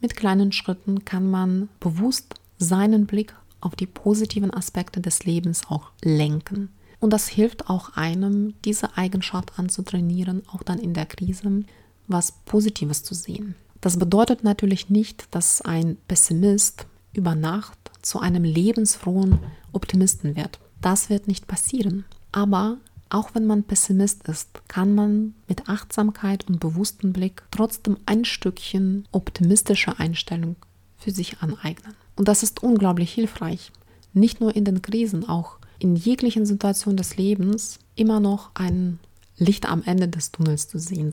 Mit 0.00 0.16
kleinen 0.16 0.52
Schritten 0.52 1.04
kann 1.04 1.30
man 1.30 1.68
bewusst 1.80 2.34
seinen 2.58 3.06
Blick 3.06 3.34
auf 3.60 3.76
die 3.76 3.86
positiven 3.86 4.52
Aspekte 4.52 5.00
des 5.00 5.24
Lebens 5.24 5.62
auch 5.68 5.90
lenken. 6.02 6.70
Und 7.02 7.12
das 7.12 7.26
hilft 7.26 7.68
auch 7.68 7.96
einem, 7.96 8.54
diese 8.64 8.96
Eigenschaft 8.96 9.58
anzutrainieren, 9.58 10.44
auch 10.46 10.62
dann 10.62 10.78
in 10.78 10.94
der 10.94 11.04
Krise, 11.04 11.64
was 12.06 12.30
Positives 12.44 13.02
zu 13.02 13.12
sehen. 13.12 13.56
Das 13.80 13.98
bedeutet 13.98 14.44
natürlich 14.44 14.88
nicht, 14.88 15.26
dass 15.32 15.62
ein 15.62 15.96
Pessimist 16.06 16.86
über 17.12 17.34
Nacht 17.34 17.76
zu 18.02 18.20
einem 18.20 18.44
lebensfrohen 18.44 19.40
Optimisten 19.72 20.36
wird. 20.36 20.60
Das 20.80 21.10
wird 21.10 21.26
nicht 21.26 21.48
passieren. 21.48 22.04
Aber 22.30 22.76
auch 23.10 23.34
wenn 23.34 23.46
man 23.46 23.64
Pessimist 23.64 24.28
ist, 24.28 24.60
kann 24.68 24.94
man 24.94 25.34
mit 25.48 25.68
Achtsamkeit 25.68 26.48
und 26.48 26.60
bewusstem 26.60 27.12
Blick 27.12 27.42
trotzdem 27.50 27.96
ein 28.06 28.24
Stückchen 28.24 29.08
optimistische 29.10 29.98
Einstellung 29.98 30.54
für 30.98 31.10
sich 31.10 31.38
aneignen. 31.40 31.96
Und 32.14 32.28
das 32.28 32.44
ist 32.44 32.62
unglaublich 32.62 33.12
hilfreich. 33.12 33.72
Nicht 34.12 34.40
nur 34.40 34.54
in 34.54 34.64
den 34.64 34.82
Krisen, 34.82 35.28
auch 35.28 35.58
in 35.82 35.96
jeglichen 35.96 36.46
Situationen 36.46 36.96
des 36.96 37.16
Lebens 37.16 37.80
immer 37.96 38.20
noch 38.20 38.50
ein 38.54 39.00
Licht 39.36 39.68
am 39.68 39.82
Ende 39.82 40.08
des 40.08 40.30
Tunnels 40.30 40.68
zu 40.68 40.78
sehen. 40.78 41.10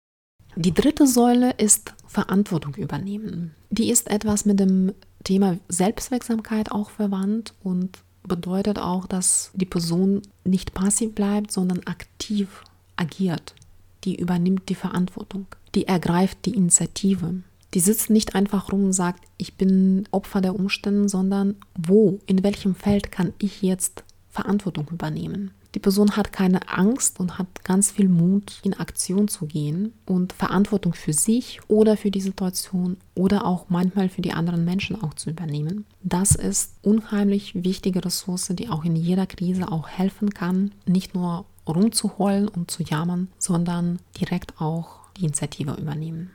Die 0.55 0.73
dritte 0.73 1.07
Säule 1.07 1.53
ist 1.57 1.93
Verantwortung 2.07 2.75
übernehmen. 2.75 3.55
Die 3.69 3.89
ist 3.89 4.09
etwas 4.09 4.45
mit 4.45 4.59
dem 4.59 4.93
Thema 5.23 5.57
Selbstwirksamkeit 5.69 6.71
auch 6.71 6.89
verwandt 6.89 7.53
und 7.63 7.99
bedeutet 8.23 8.77
auch, 8.77 9.07
dass 9.07 9.51
die 9.53 9.65
Person 9.65 10.21
nicht 10.43 10.73
passiv 10.73 11.15
bleibt, 11.15 11.51
sondern 11.51 11.81
aktiv 11.85 12.63
agiert. 12.95 13.55
Die 14.03 14.15
übernimmt 14.15 14.69
die 14.69 14.75
Verantwortung. 14.75 15.47
Die 15.75 15.87
ergreift 15.87 16.45
die 16.45 16.55
Initiative. 16.55 17.41
Die 17.73 17.79
sitzt 17.79 18.09
nicht 18.09 18.35
einfach 18.35 18.71
rum 18.71 18.85
und 18.85 18.93
sagt, 18.93 19.23
ich 19.37 19.55
bin 19.55 20.07
Opfer 20.11 20.41
der 20.41 20.55
Umstände, 20.55 21.07
sondern 21.07 21.55
wo, 21.77 22.19
in 22.25 22.43
welchem 22.43 22.75
Feld 22.75 23.11
kann 23.11 23.33
ich 23.39 23.61
jetzt 23.61 24.03
Verantwortung 24.41 24.87
übernehmen? 24.91 25.51
Die 25.75 25.79
Person 25.79 26.15
hat 26.15 26.33
keine 26.33 26.67
Angst 26.67 27.19
und 27.19 27.37
hat 27.37 27.63
ganz 27.63 27.91
viel 27.91 28.09
Mut, 28.09 28.59
in 28.63 28.73
Aktion 28.73 29.27
zu 29.27 29.45
gehen 29.45 29.93
und 30.05 30.33
Verantwortung 30.33 30.93
für 30.93 31.13
sich 31.13 31.59
oder 31.67 31.95
für 31.95 32.09
die 32.09 32.21
Situation 32.21 32.97
oder 33.15 33.45
auch 33.45 33.65
manchmal 33.69 34.09
für 34.09 34.21
die 34.21 34.33
anderen 34.33 34.65
Menschen 34.65 35.01
auch 35.01 35.13
zu 35.13 35.29
übernehmen. 35.29 35.85
Das 36.01 36.33
ist 36.33 36.73
unheimlich 36.81 37.63
wichtige 37.63 38.03
Ressource, 38.03 38.51
die 38.53 38.69
auch 38.69 38.83
in 38.83 38.95
jeder 38.95 39.27
Krise 39.27 39.71
auch 39.71 39.87
helfen 39.87 40.31
kann, 40.31 40.71
nicht 40.87 41.13
nur 41.13 41.45
rumzuheulen 41.67 42.47
und 42.47 42.71
zu 42.71 42.81
jammern, 42.81 43.27
sondern 43.37 43.99
direkt 44.19 44.59
auch 44.59 45.01
die 45.17 45.25
Initiative 45.25 45.73
übernehmen. 45.73 46.31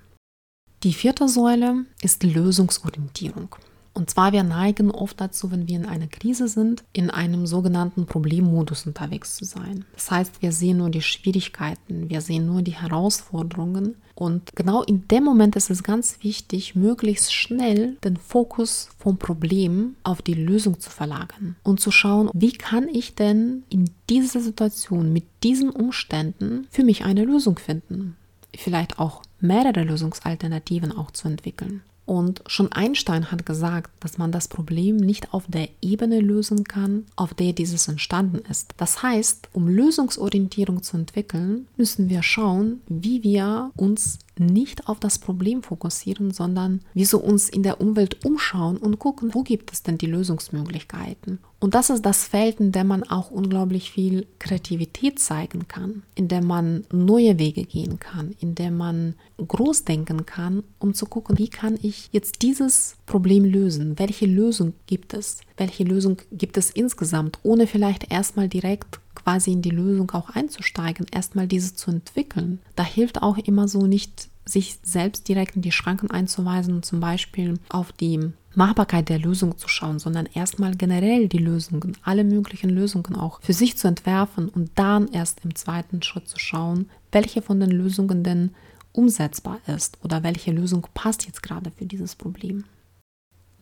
Die 0.84 0.92
vierte 0.92 1.28
Säule 1.28 1.86
ist 2.02 2.22
Lösungsorientierung. 2.22 3.56
Und 3.94 4.10
zwar, 4.10 4.32
wir 4.32 4.42
neigen 4.42 4.90
oft 4.90 5.20
dazu, 5.20 5.52
wenn 5.52 5.68
wir 5.68 5.76
in 5.76 5.86
einer 5.86 6.08
Krise 6.08 6.48
sind, 6.48 6.82
in 6.92 7.10
einem 7.10 7.46
sogenannten 7.46 8.06
Problemmodus 8.06 8.86
unterwegs 8.86 9.36
zu 9.36 9.44
sein. 9.44 9.84
Das 9.94 10.10
heißt, 10.10 10.42
wir 10.42 10.50
sehen 10.50 10.78
nur 10.78 10.90
die 10.90 11.00
Schwierigkeiten, 11.00 12.10
wir 12.10 12.20
sehen 12.20 12.46
nur 12.46 12.62
die 12.62 12.74
Herausforderungen. 12.74 13.94
Und 14.16 14.54
genau 14.54 14.82
in 14.82 15.06
dem 15.08 15.24
Moment 15.24 15.54
ist 15.56 15.70
es 15.70 15.82
ganz 15.84 16.18
wichtig, 16.22 16.74
möglichst 16.74 17.32
schnell 17.32 17.96
den 18.04 18.16
Fokus 18.16 18.88
vom 18.98 19.16
Problem 19.16 19.94
auf 20.02 20.22
die 20.22 20.34
Lösung 20.34 20.80
zu 20.80 20.90
verlagern 20.90 21.56
und 21.62 21.80
zu 21.80 21.90
schauen, 21.90 22.30
wie 22.32 22.52
kann 22.52 22.88
ich 22.88 23.14
denn 23.14 23.62
in 23.70 23.90
dieser 24.10 24.40
Situation 24.40 25.12
mit 25.12 25.24
diesen 25.42 25.70
Umständen 25.70 26.66
für 26.70 26.84
mich 26.84 27.04
eine 27.04 27.24
Lösung 27.24 27.58
finden. 27.58 28.16
Vielleicht 28.56 28.98
auch 28.98 29.22
mehrere 29.40 29.82
Lösungsalternativen 29.82 30.92
auch 30.92 31.10
zu 31.10 31.26
entwickeln. 31.28 31.82
Und 32.06 32.42
schon 32.46 32.70
Einstein 32.72 33.30
hat 33.30 33.46
gesagt, 33.46 33.90
dass 34.00 34.18
man 34.18 34.30
das 34.30 34.48
Problem 34.48 34.96
nicht 34.96 35.32
auf 35.32 35.44
der 35.48 35.68
Ebene 35.80 36.20
lösen 36.20 36.64
kann, 36.64 37.06
auf 37.16 37.32
der 37.34 37.52
dieses 37.52 37.88
entstanden 37.88 38.42
ist. 38.50 38.74
Das 38.76 39.02
heißt, 39.02 39.48
um 39.52 39.68
Lösungsorientierung 39.68 40.82
zu 40.82 40.96
entwickeln, 40.96 41.66
müssen 41.76 42.10
wir 42.10 42.22
schauen, 42.22 42.82
wie 42.88 43.22
wir 43.22 43.70
uns 43.76 44.18
nicht 44.38 44.88
auf 44.88 45.00
das 45.00 45.18
Problem 45.18 45.62
fokussieren, 45.62 46.30
sondern 46.32 46.80
wie 46.92 47.04
so 47.04 47.18
uns 47.18 47.48
in 47.48 47.62
der 47.62 47.80
Umwelt 47.80 48.24
umschauen 48.24 48.76
und 48.76 48.98
gucken, 48.98 49.34
wo 49.34 49.42
gibt 49.42 49.72
es 49.72 49.82
denn 49.82 49.98
die 49.98 50.06
Lösungsmöglichkeiten. 50.06 51.38
Und 51.60 51.74
das 51.74 51.88
ist 51.88 52.02
das 52.02 52.24
Feld, 52.24 52.60
in 52.60 52.72
dem 52.72 52.88
man 52.88 53.04
auch 53.04 53.30
unglaublich 53.30 53.90
viel 53.90 54.26
Kreativität 54.38 55.18
zeigen 55.18 55.66
kann, 55.66 56.02
in 56.14 56.28
dem 56.28 56.46
man 56.46 56.84
neue 56.92 57.38
Wege 57.38 57.64
gehen 57.64 57.98
kann, 57.98 58.34
in 58.38 58.54
dem 58.54 58.76
man 58.76 59.14
groß 59.38 59.84
denken 59.84 60.26
kann, 60.26 60.62
um 60.78 60.92
zu 60.92 61.06
gucken, 61.06 61.38
wie 61.38 61.48
kann 61.48 61.78
ich 61.80 62.10
jetzt 62.12 62.42
dieses 62.42 62.96
Problem 63.06 63.44
lösen? 63.44 63.98
Welche 63.98 64.26
Lösung 64.26 64.74
gibt 64.86 65.14
es? 65.14 65.40
Welche 65.56 65.84
Lösung 65.84 66.18
gibt 66.32 66.58
es 66.58 66.70
insgesamt, 66.70 67.38
ohne 67.42 67.66
vielleicht 67.66 68.12
erstmal 68.12 68.48
direkt 68.48 69.00
quasi 69.14 69.52
in 69.52 69.62
die 69.62 69.70
Lösung 69.70 70.10
auch 70.12 70.30
einzusteigen, 70.30 71.06
erstmal 71.10 71.46
diese 71.46 71.74
zu 71.74 71.90
entwickeln. 71.90 72.60
Da 72.76 72.82
hilft 72.82 73.22
auch 73.22 73.38
immer 73.38 73.68
so 73.68 73.86
nicht, 73.86 74.28
sich 74.44 74.78
selbst 74.82 75.28
direkt 75.28 75.56
in 75.56 75.62
die 75.62 75.72
Schranken 75.72 76.10
einzuweisen 76.10 76.74
und 76.74 76.84
zum 76.84 77.00
Beispiel 77.00 77.58
auf 77.70 77.92
die 77.92 78.32
Machbarkeit 78.54 79.08
der 79.08 79.18
Lösung 79.18 79.58
zu 79.58 79.68
schauen, 79.68 79.98
sondern 79.98 80.26
erstmal 80.26 80.76
generell 80.76 81.28
die 81.28 81.38
Lösungen, 81.38 81.96
alle 82.02 82.24
möglichen 82.24 82.70
Lösungen 82.70 83.16
auch 83.16 83.40
für 83.42 83.52
sich 83.52 83.76
zu 83.76 83.88
entwerfen 83.88 84.48
und 84.48 84.70
dann 84.76 85.08
erst 85.08 85.44
im 85.44 85.54
zweiten 85.54 86.02
Schritt 86.02 86.28
zu 86.28 86.38
schauen, 86.38 86.88
welche 87.10 87.42
von 87.42 87.58
den 87.58 87.70
Lösungen 87.70 88.22
denn 88.22 88.50
umsetzbar 88.92 89.58
ist 89.66 89.98
oder 90.04 90.22
welche 90.22 90.52
Lösung 90.52 90.86
passt 90.94 91.26
jetzt 91.26 91.42
gerade 91.42 91.70
für 91.70 91.84
dieses 91.84 92.14
Problem. 92.14 92.64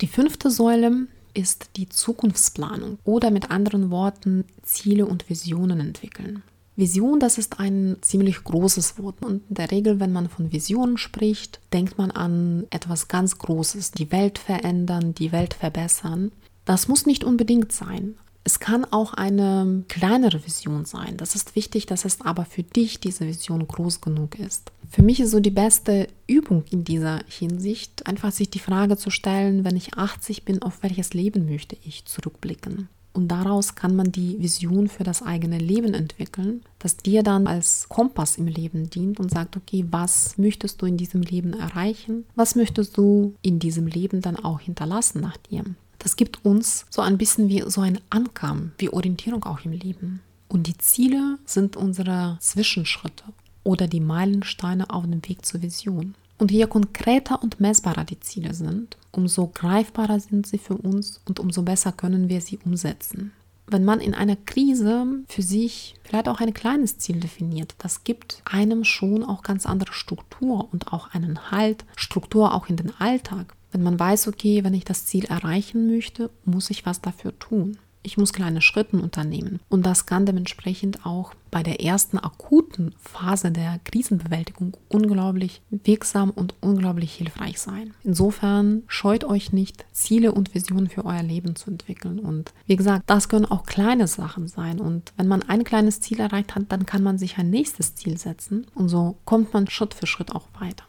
Die 0.00 0.06
fünfte 0.06 0.50
Säule 0.50 1.06
ist 1.34 1.70
die 1.76 1.88
Zukunftsplanung 1.88 2.98
oder 3.04 3.30
mit 3.30 3.50
anderen 3.50 3.90
Worten 3.90 4.44
Ziele 4.62 5.06
und 5.06 5.28
Visionen 5.28 5.80
entwickeln. 5.80 6.42
Vision, 6.74 7.20
das 7.20 7.36
ist 7.36 7.60
ein 7.60 7.98
ziemlich 8.00 8.44
großes 8.44 8.98
Wort 8.98 9.22
und 9.22 9.42
in 9.48 9.54
der 9.56 9.70
Regel, 9.70 10.00
wenn 10.00 10.12
man 10.12 10.30
von 10.30 10.52
Visionen 10.52 10.96
spricht, 10.96 11.60
denkt 11.72 11.98
man 11.98 12.10
an 12.10 12.66
etwas 12.70 13.08
ganz 13.08 13.36
Großes, 13.38 13.92
die 13.92 14.10
Welt 14.10 14.38
verändern, 14.38 15.14
die 15.14 15.32
Welt 15.32 15.52
verbessern. 15.52 16.32
Das 16.64 16.88
muss 16.88 17.04
nicht 17.04 17.24
unbedingt 17.24 17.72
sein. 17.72 18.14
Es 18.44 18.58
kann 18.58 18.84
auch 18.84 19.14
eine 19.14 19.84
kleinere 19.88 20.44
Vision 20.44 20.84
sein. 20.84 21.16
Das 21.16 21.34
ist 21.37 21.54
wichtig, 21.54 21.87
dass 21.87 22.04
es 22.04 22.20
aber 22.20 22.44
für 22.44 22.64
dich 22.64 22.99
diese 22.99 23.26
Vision 23.26 23.66
groß 23.66 24.00
genug 24.00 24.38
ist. 24.38 24.72
Für 24.90 25.02
mich 25.02 25.20
ist 25.20 25.30
so 25.30 25.40
die 25.40 25.50
beste 25.50 26.08
Übung 26.26 26.64
in 26.70 26.84
dieser 26.84 27.20
Hinsicht, 27.28 28.06
einfach 28.06 28.32
sich 28.32 28.50
die 28.50 28.58
Frage 28.58 28.96
zu 28.96 29.11
stellen, 29.11 29.64
wenn 29.64 29.76
ich 29.76 29.94
80 29.94 30.44
bin, 30.44 30.61
auf 30.61 30.82
welches 30.82 31.14
Leben 31.14 31.46
möchte 31.46 31.76
ich 31.84 32.04
zurückblicken? 32.04 32.88
Und 33.14 33.28
daraus 33.28 33.75
kann 33.75 33.94
man 33.94 34.11
die 34.11 34.40
Vision 34.40 34.88
für 34.88 35.04
das 35.04 35.22
eigene 35.22 35.58
Leben 35.58 35.92
entwickeln, 35.92 36.62
das 36.78 36.96
dir 36.96 37.22
dann 37.22 37.46
als 37.46 37.88
Kompass 37.88 38.38
im 38.38 38.46
Leben 38.46 38.88
dient 38.88 39.20
und 39.20 39.30
sagt, 39.30 39.56
okay, 39.56 39.84
was 39.90 40.38
möchtest 40.38 40.80
du 40.80 40.87
in 40.87 40.96
diesem 40.96 41.20
Leben 41.20 41.52
erreichen? 41.52 42.25
Was 42.34 42.54
möchtest 42.54 42.96
du 42.96 43.34
in 43.42 43.58
diesem 43.58 43.87
Leben 43.87 44.22
dann 44.22 44.37
auch 44.37 44.61
hinterlassen 44.61 45.20
nach 45.20 45.37
dir? 45.37 45.64
Das 46.02 46.16
gibt 46.16 46.44
uns 46.44 46.85
so 46.90 47.00
ein 47.00 47.16
bisschen 47.16 47.49
wie 47.49 47.62
so 47.68 47.80
ein 47.80 48.00
Anker, 48.11 48.56
wie 48.78 48.90
Orientierung 48.90 49.44
auch 49.44 49.64
im 49.64 49.71
Leben. 49.71 50.21
Und 50.49 50.66
die 50.66 50.76
Ziele 50.76 51.38
sind 51.47 51.76
unsere 51.76 52.38
Zwischenschritte 52.40 53.23
oder 53.62 53.87
die 53.87 54.00
Meilensteine 54.00 54.90
auf 54.90 55.04
dem 55.04 55.26
Weg 55.28 55.47
zur 55.47 55.62
Vision. 55.62 56.16
Und 56.38 56.50
je 56.50 56.66
konkreter 56.66 57.40
und 57.40 57.61
messbarer 57.61 58.02
die 58.02 58.18
Ziele 58.18 58.52
sind, 58.52 58.97
umso 59.12 59.47
greifbarer 59.47 60.18
sind 60.18 60.44
sie 60.44 60.59
für 60.59 60.76
uns 60.76 61.21
und 61.25 61.38
umso 61.38 61.62
besser 61.62 61.92
können 61.92 62.28
wir 62.28 62.40
sie 62.40 62.59
umsetzen. 62.64 63.30
Wenn 63.68 63.85
man 63.85 64.00
in 64.00 64.12
einer 64.12 64.35
Krise 64.35 65.06
für 65.28 65.42
sich 65.42 65.94
vielleicht 66.02 66.28
auch 66.28 66.40
ein 66.40 66.52
kleines 66.52 66.99
Ziel 66.99 67.21
definiert, 67.21 67.76
das 67.78 68.02
gibt 68.02 68.42
einem 68.44 68.82
schon 68.82 69.23
auch 69.23 69.44
ganz 69.44 69.66
andere 69.66 69.92
Struktur 69.92 70.68
und 70.73 70.92
auch 70.92 71.14
einen 71.14 71.52
Halt, 71.52 71.85
Struktur 71.94 72.54
auch 72.54 72.68
in 72.68 72.76
den 72.76 72.92
Alltag. 72.99 73.54
Wenn 73.73 73.83
man 73.83 73.99
weiß, 73.99 74.29
okay, 74.29 74.62
wenn 74.62 74.75
ich 74.75 74.85
das 74.85 75.07
Ziel 75.07 75.25
erreichen 75.25 75.87
möchte, 75.91 76.31
muss 76.45 76.71
ich 76.71 76.85
was 76.87 77.00
dafür 77.00 77.38
tun. 77.38 77.79
Ich 78.05 78.19
muss 78.19 78.33
kleine 78.33 78.61
Schritte 78.61 78.97
unternehmen. 78.97 79.61
Und 79.69 79.87
das 79.87 80.07
kann 80.07 80.26
dementsprechend 80.26 81.07
auch 81.07 81.35
bei 81.52 81.62
der 81.62 81.81
ersten 81.81 82.19
akuten 82.19 82.95
Phase 82.99 83.52
der 83.52 83.79
Krisenbewältigung 83.85 84.76
unglaublich 84.88 85.62
wirksam 85.71 86.31
und 86.31 86.55
unglaublich 86.61 87.14
hilfreich 87.14 87.61
sein. 87.61 87.95
Insofern 88.02 88.83
scheut 88.88 89.23
euch 89.25 89.52
nicht, 89.52 89.85
Ziele 89.93 90.33
und 90.33 90.52
Visionen 90.55 90.88
für 90.88 91.05
euer 91.05 91.23
Leben 91.23 91.55
zu 91.55 91.71
entwickeln. 91.71 92.19
Und 92.19 92.52
wie 92.67 92.76
gesagt, 92.76 93.05
das 93.07 93.29
können 93.29 93.47
auch 93.47 93.64
kleine 93.64 94.09
Sachen 94.09 94.49
sein. 94.49 94.81
Und 94.81 95.12
wenn 95.17 95.29
man 95.29 95.43
ein 95.43 95.62
kleines 95.62 96.00
Ziel 96.00 96.19
erreicht 96.19 96.57
hat, 96.57 96.64
dann 96.71 96.87
kann 96.87 97.05
man 97.05 97.19
sich 97.19 97.38
ein 97.38 97.50
nächstes 97.50 97.95
Ziel 97.95 98.19
setzen. 98.19 98.67
Und 98.75 98.88
so 98.88 99.17
kommt 99.25 99.55
man 99.55 99.71
Schritt 99.71 99.95
für 99.95 100.07
Schritt 100.07 100.35
auch 100.35 100.49
weiter. 100.59 100.85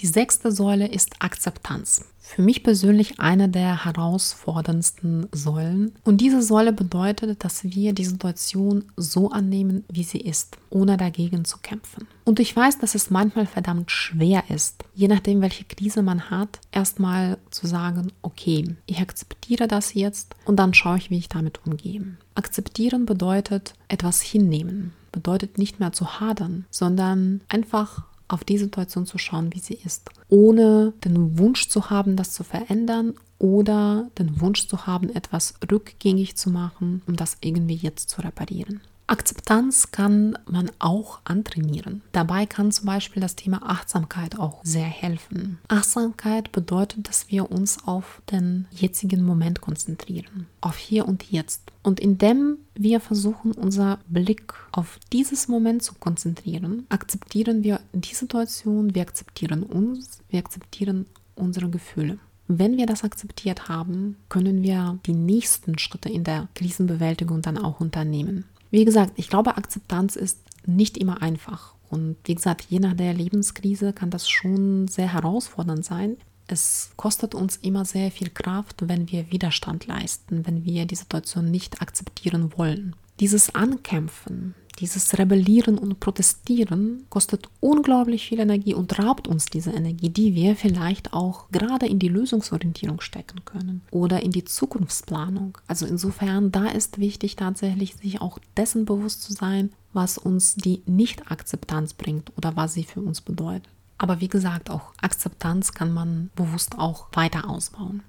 Die 0.00 0.06
sechste 0.06 0.50
Säule 0.50 0.88
ist 0.88 1.14
Akzeptanz. 1.20 2.04
Für 2.18 2.42
mich 2.42 2.62
persönlich 2.62 3.20
eine 3.20 3.48
der 3.48 3.84
herausforderndsten 3.84 5.28
Säulen. 5.30 5.92
Und 6.04 6.20
diese 6.20 6.42
Säule 6.42 6.72
bedeutet, 6.72 7.44
dass 7.44 7.64
wir 7.64 7.92
die 7.92 8.04
Situation 8.04 8.86
so 8.96 9.30
annehmen, 9.30 9.84
wie 9.88 10.02
sie 10.04 10.20
ist, 10.20 10.56
ohne 10.70 10.96
dagegen 10.96 11.44
zu 11.44 11.58
kämpfen. 11.58 12.08
Und 12.24 12.40
ich 12.40 12.56
weiß, 12.56 12.78
dass 12.78 12.94
es 12.94 13.10
manchmal 13.10 13.46
verdammt 13.46 13.90
schwer 13.90 14.44
ist, 14.48 14.84
je 14.94 15.06
nachdem, 15.06 15.42
welche 15.42 15.64
Krise 15.64 16.02
man 16.02 16.30
hat, 16.30 16.60
erstmal 16.72 17.38
zu 17.50 17.66
sagen, 17.66 18.10
okay, 18.22 18.74
ich 18.86 19.00
akzeptiere 19.00 19.68
das 19.68 19.94
jetzt 19.94 20.34
und 20.46 20.56
dann 20.56 20.74
schaue 20.74 20.96
ich, 20.96 21.10
wie 21.10 21.18
ich 21.18 21.28
damit 21.28 21.60
umgehe. 21.66 22.16
Akzeptieren 22.34 23.04
bedeutet 23.04 23.74
etwas 23.88 24.22
hinnehmen, 24.22 24.92
bedeutet 25.12 25.58
nicht 25.58 25.78
mehr 25.78 25.92
zu 25.92 26.20
hadern, 26.20 26.64
sondern 26.70 27.42
einfach 27.48 28.02
auf 28.28 28.44
die 28.44 28.58
Situation 28.58 29.06
zu 29.06 29.18
schauen, 29.18 29.52
wie 29.54 29.58
sie 29.58 29.74
ist, 29.74 30.10
ohne 30.28 30.92
den 31.04 31.38
Wunsch 31.38 31.68
zu 31.68 31.90
haben, 31.90 32.16
das 32.16 32.32
zu 32.32 32.44
verändern 32.44 33.14
oder 33.38 34.10
den 34.18 34.40
Wunsch 34.40 34.66
zu 34.66 34.86
haben, 34.86 35.10
etwas 35.10 35.54
rückgängig 35.70 36.36
zu 36.36 36.50
machen, 36.50 37.02
um 37.06 37.16
das 37.16 37.36
irgendwie 37.40 37.74
jetzt 37.74 38.08
zu 38.10 38.22
reparieren. 38.22 38.80
Akzeptanz 39.06 39.90
kann 39.90 40.38
man 40.46 40.70
auch 40.78 41.20
antrainieren. 41.24 42.02
Dabei 42.12 42.46
kann 42.46 42.72
zum 42.72 42.86
Beispiel 42.86 43.20
das 43.20 43.36
Thema 43.36 43.62
Achtsamkeit 43.68 44.38
auch 44.38 44.60
sehr 44.64 44.86
helfen. 44.86 45.58
Achtsamkeit 45.68 46.52
bedeutet, 46.52 47.06
dass 47.08 47.30
wir 47.30 47.50
uns 47.50 47.86
auf 47.86 48.22
den 48.30 48.66
jetzigen 48.70 49.22
Moment 49.22 49.60
konzentrieren, 49.60 50.46
auf 50.62 50.76
hier 50.76 51.06
und 51.06 51.30
jetzt. 51.30 51.70
Und 51.82 52.00
indem 52.00 52.56
wir 52.74 53.00
versuchen, 53.00 53.52
unser 53.52 53.98
Blick 54.08 54.54
auf 54.72 54.98
dieses 55.12 55.48
Moment 55.48 55.82
zu 55.82 55.94
konzentrieren, 55.94 56.86
akzeptieren 56.88 57.62
wir 57.62 57.80
die 57.92 58.14
Situation, 58.14 58.94
wir 58.94 59.02
akzeptieren 59.02 59.64
uns, 59.64 60.20
wir 60.30 60.38
akzeptieren 60.38 61.06
unsere 61.34 61.68
Gefühle. 61.68 62.18
Wenn 62.46 62.76
wir 62.76 62.86
das 62.86 63.04
akzeptiert 63.04 63.68
haben, 63.68 64.16
können 64.28 64.62
wir 64.62 64.98
die 65.06 65.14
nächsten 65.14 65.78
Schritte 65.78 66.10
in 66.10 66.24
der 66.24 66.48
Krisenbewältigung 66.54 67.40
dann 67.40 67.56
auch 67.56 67.80
unternehmen. 67.80 68.44
Wie 68.74 68.84
gesagt, 68.84 69.12
ich 69.14 69.28
glaube, 69.28 69.56
Akzeptanz 69.56 70.16
ist 70.16 70.40
nicht 70.66 70.98
immer 70.98 71.22
einfach. 71.22 71.76
Und 71.90 72.16
wie 72.24 72.34
gesagt, 72.34 72.66
je 72.68 72.80
nach 72.80 72.94
der 72.94 73.14
Lebenskrise 73.14 73.92
kann 73.92 74.10
das 74.10 74.28
schon 74.28 74.88
sehr 74.88 75.12
herausfordernd 75.12 75.84
sein. 75.84 76.16
Es 76.48 76.90
kostet 76.96 77.36
uns 77.36 77.54
immer 77.58 77.84
sehr 77.84 78.10
viel 78.10 78.30
Kraft, 78.30 78.88
wenn 78.88 79.08
wir 79.12 79.30
Widerstand 79.30 79.86
leisten, 79.86 80.44
wenn 80.44 80.64
wir 80.64 80.86
die 80.86 80.96
Situation 80.96 81.52
nicht 81.52 81.82
akzeptieren 81.82 82.52
wollen. 82.56 82.96
Dieses 83.20 83.54
Ankämpfen, 83.54 84.56
dieses 84.78 85.18
Rebellieren 85.18 85.78
und 85.78 86.00
Protestieren 86.00 87.06
kostet 87.08 87.48
unglaublich 87.60 88.26
viel 88.28 88.40
Energie 88.40 88.74
und 88.74 88.98
raubt 88.98 89.28
uns 89.28 89.46
diese 89.46 89.70
Energie, 89.70 90.10
die 90.10 90.34
wir 90.34 90.56
vielleicht 90.56 91.12
auch 91.12 91.48
gerade 91.50 91.86
in 91.86 91.98
die 91.98 92.08
Lösungsorientierung 92.08 93.00
stecken 93.00 93.44
können 93.44 93.82
oder 93.90 94.22
in 94.22 94.30
die 94.30 94.44
Zukunftsplanung. 94.44 95.58
Also 95.66 95.86
insofern, 95.86 96.52
da 96.52 96.66
ist 96.66 96.98
wichtig 96.98 97.36
tatsächlich, 97.36 97.94
sich 97.94 98.20
auch 98.20 98.38
dessen 98.56 98.84
bewusst 98.84 99.22
zu 99.22 99.32
sein, 99.32 99.70
was 99.92 100.18
uns 100.18 100.56
die 100.56 100.82
Nicht-Akzeptanz 100.86 101.94
bringt 101.94 102.32
oder 102.36 102.56
was 102.56 102.74
sie 102.74 102.84
für 102.84 103.00
uns 103.00 103.20
bedeutet. 103.20 103.68
Aber 103.96 104.20
wie 104.20 104.28
gesagt, 104.28 104.70
auch 104.70 104.92
Akzeptanz 105.00 105.72
kann 105.72 105.92
man 105.92 106.30
bewusst 106.34 106.78
auch 106.78 107.06
weiter 107.12 107.48
ausbauen. 107.48 108.02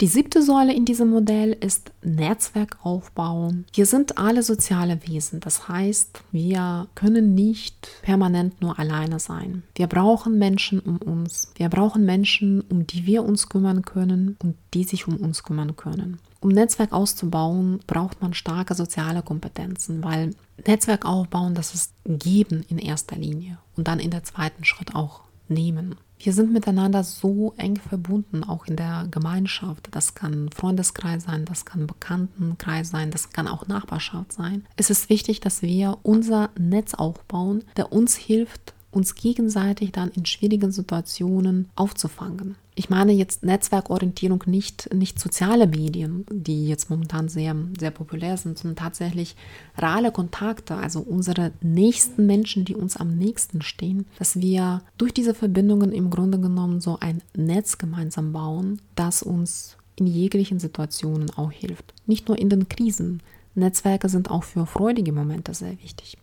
Die 0.00 0.08
siebte 0.08 0.42
Säule 0.42 0.74
in 0.74 0.84
diesem 0.84 1.10
Modell 1.10 1.52
ist 1.52 1.92
Netzwerkaufbau. 2.02 3.52
Wir 3.72 3.86
sind 3.86 4.18
alle 4.18 4.42
soziale 4.42 4.98
Wesen. 5.06 5.38
Das 5.38 5.68
heißt, 5.68 6.20
wir 6.32 6.88
können 6.96 7.36
nicht 7.36 7.88
permanent 8.02 8.60
nur 8.60 8.76
alleine 8.80 9.20
sein. 9.20 9.62
Wir 9.76 9.86
brauchen 9.86 10.36
Menschen 10.36 10.80
um 10.80 10.96
uns. 10.96 11.52
Wir 11.54 11.68
brauchen 11.68 12.04
Menschen, 12.04 12.60
um 12.62 12.88
die 12.88 13.06
wir 13.06 13.24
uns 13.24 13.48
kümmern 13.48 13.82
können 13.82 14.36
und 14.42 14.56
die 14.74 14.82
sich 14.82 15.06
um 15.06 15.16
uns 15.16 15.44
kümmern 15.44 15.76
können. 15.76 16.18
Um 16.40 16.48
Netzwerk 16.48 16.92
auszubauen, 16.92 17.78
braucht 17.86 18.20
man 18.20 18.34
starke 18.34 18.74
soziale 18.74 19.22
Kompetenzen, 19.22 20.02
weil 20.02 20.34
Netzwerk 20.66 21.06
aufbauen, 21.06 21.54
das 21.54 21.72
ist 21.72 21.94
geben 22.04 22.64
in 22.68 22.78
erster 22.78 23.16
Linie 23.16 23.58
und 23.76 23.86
dann 23.86 24.00
in 24.00 24.10
der 24.10 24.24
zweiten 24.24 24.64
Schritt 24.64 24.96
auch 24.96 25.20
nehmen. 25.48 25.94
Wir 26.18 26.32
sind 26.32 26.52
miteinander 26.52 27.04
so 27.04 27.54
eng 27.56 27.76
verbunden, 27.76 28.44
auch 28.44 28.66
in 28.66 28.76
der 28.76 29.08
Gemeinschaft. 29.10 29.88
Das 29.90 30.14
kann 30.14 30.50
Freundeskreis 30.50 31.24
sein, 31.24 31.44
das 31.44 31.64
kann 31.64 31.86
Bekanntenkreis 31.86 32.90
sein, 32.90 33.10
das 33.10 33.30
kann 33.30 33.48
auch 33.48 33.66
Nachbarschaft 33.66 34.32
sein. 34.32 34.64
Es 34.76 34.90
ist 34.90 35.10
wichtig, 35.10 35.40
dass 35.40 35.62
wir 35.62 35.98
unser 36.02 36.50
Netz 36.58 36.94
aufbauen, 36.94 37.64
der 37.76 37.92
uns 37.92 38.16
hilft, 38.16 38.74
uns 38.90 39.14
gegenseitig 39.14 39.92
dann 39.92 40.10
in 40.10 40.24
schwierigen 40.24 40.72
Situationen 40.72 41.68
aufzufangen. 41.74 42.56
Ich 42.76 42.90
meine 42.90 43.12
jetzt 43.12 43.44
Netzwerkorientierung, 43.44 44.42
nicht, 44.46 44.92
nicht 44.92 45.20
soziale 45.20 45.68
Medien, 45.68 46.26
die 46.28 46.66
jetzt 46.66 46.90
momentan 46.90 47.28
sehr, 47.28 47.54
sehr 47.78 47.92
populär 47.92 48.36
sind, 48.36 48.58
sondern 48.58 48.76
tatsächlich 48.76 49.36
reale 49.78 50.10
Kontakte, 50.10 50.74
also 50.76 51.00
unsere 51.00 51.52
nächsten 51.60 52.26
Menschen, 52.26 52.64
die 52.64 52.74
uns 52.74 52.96
am 52.96 53.16
nächsten 53.16 53.62
stehen, 53.62 54.06
dass 54.18 54.40
wir 54.40 54.82
durch 54.98 55.14
diese 55.14 55.34
Verbindungen 55.34 55.92
im 55.92 56.10
Grunde 56.10 56.40
genommen 56.40 56.80
so 56.80 56.98
ein 57.00 57.22
Netz 57.36 57.78
gemeinsam 57.78 58.32
bauen, 58.32 58.82
das 58.96 59.22
uns 59.22 59.76
in 59.96 60.08
jeglichen 60.08 60.58
Situationen 60.58 61.30
auch 61.30 61.52
hilft. 61.52 61.94
Nicht 62.06 62.26
nur 62.26 62.38
in 62.38 62.48
den 62.48 62.68
Krisen. 62.68 63.22
Netzwerke 63.54 64.08
sind 64.08 64.32
auch 64.32 64.42
für 64.42 64.66
freudige 64.66 65.12
Momente 65.12 65.54
sehr 65.54 65.80
wichtig. 65.80 66.18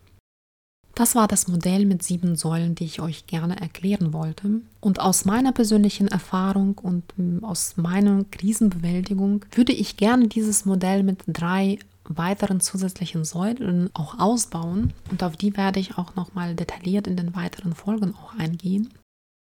Das 0.95 1.15
war 1.15 1.27
das 1.27 1.47
Modell 1.47 1.85
mit 1.85 2.03
sieben 2.03 2.35
Säulen, 2.35 2.75
die 2.75 2.85
ich 2.85 3.01
euch 3.01 3.27
gerne 3.27 3.59
erklären 3.59 4.13
wollte. 4.13 4.61
Und 4.81 4.99
aus 4.99 5.25
meiner 5.25 5.51
persönlichen 5.51 6.07
Erfahrung 6.07 6.77
und 6.77 7.03
ähm, 7.17 7.43
aus 7.43 7.77
meiner 7.77 8.25
Krisenbewältigung 8.25 9.45
würde 9.53 9.71
ich 9.73 9.97
gerne 9.97 10.27
dieses 10.27 10.65
Modell 10.65 11.03
mit 11.03 11.23
drei 11.27 11.79
weiteren 12.03 12.59
zusätzlichen 12.59 13.23
Säulen 13.23 13.89
auch 13.93 14.19
ausbauen. 14.19 14.93
Und 15.09 15.23
auf 15.23 15.37
die 15.37 15.55
werde 15.55 15.79
ich 15.79 15.97
auch 15.97 16.15
nochmal 16.15 16.55
detailliert 16.55 17.07
in 17.07 17.15
den 17.15 17.35
weiteren 17.35 17.73
Folgen 17.73 18.13
auch 18.15 18.37
eingehen. 18.37 18.89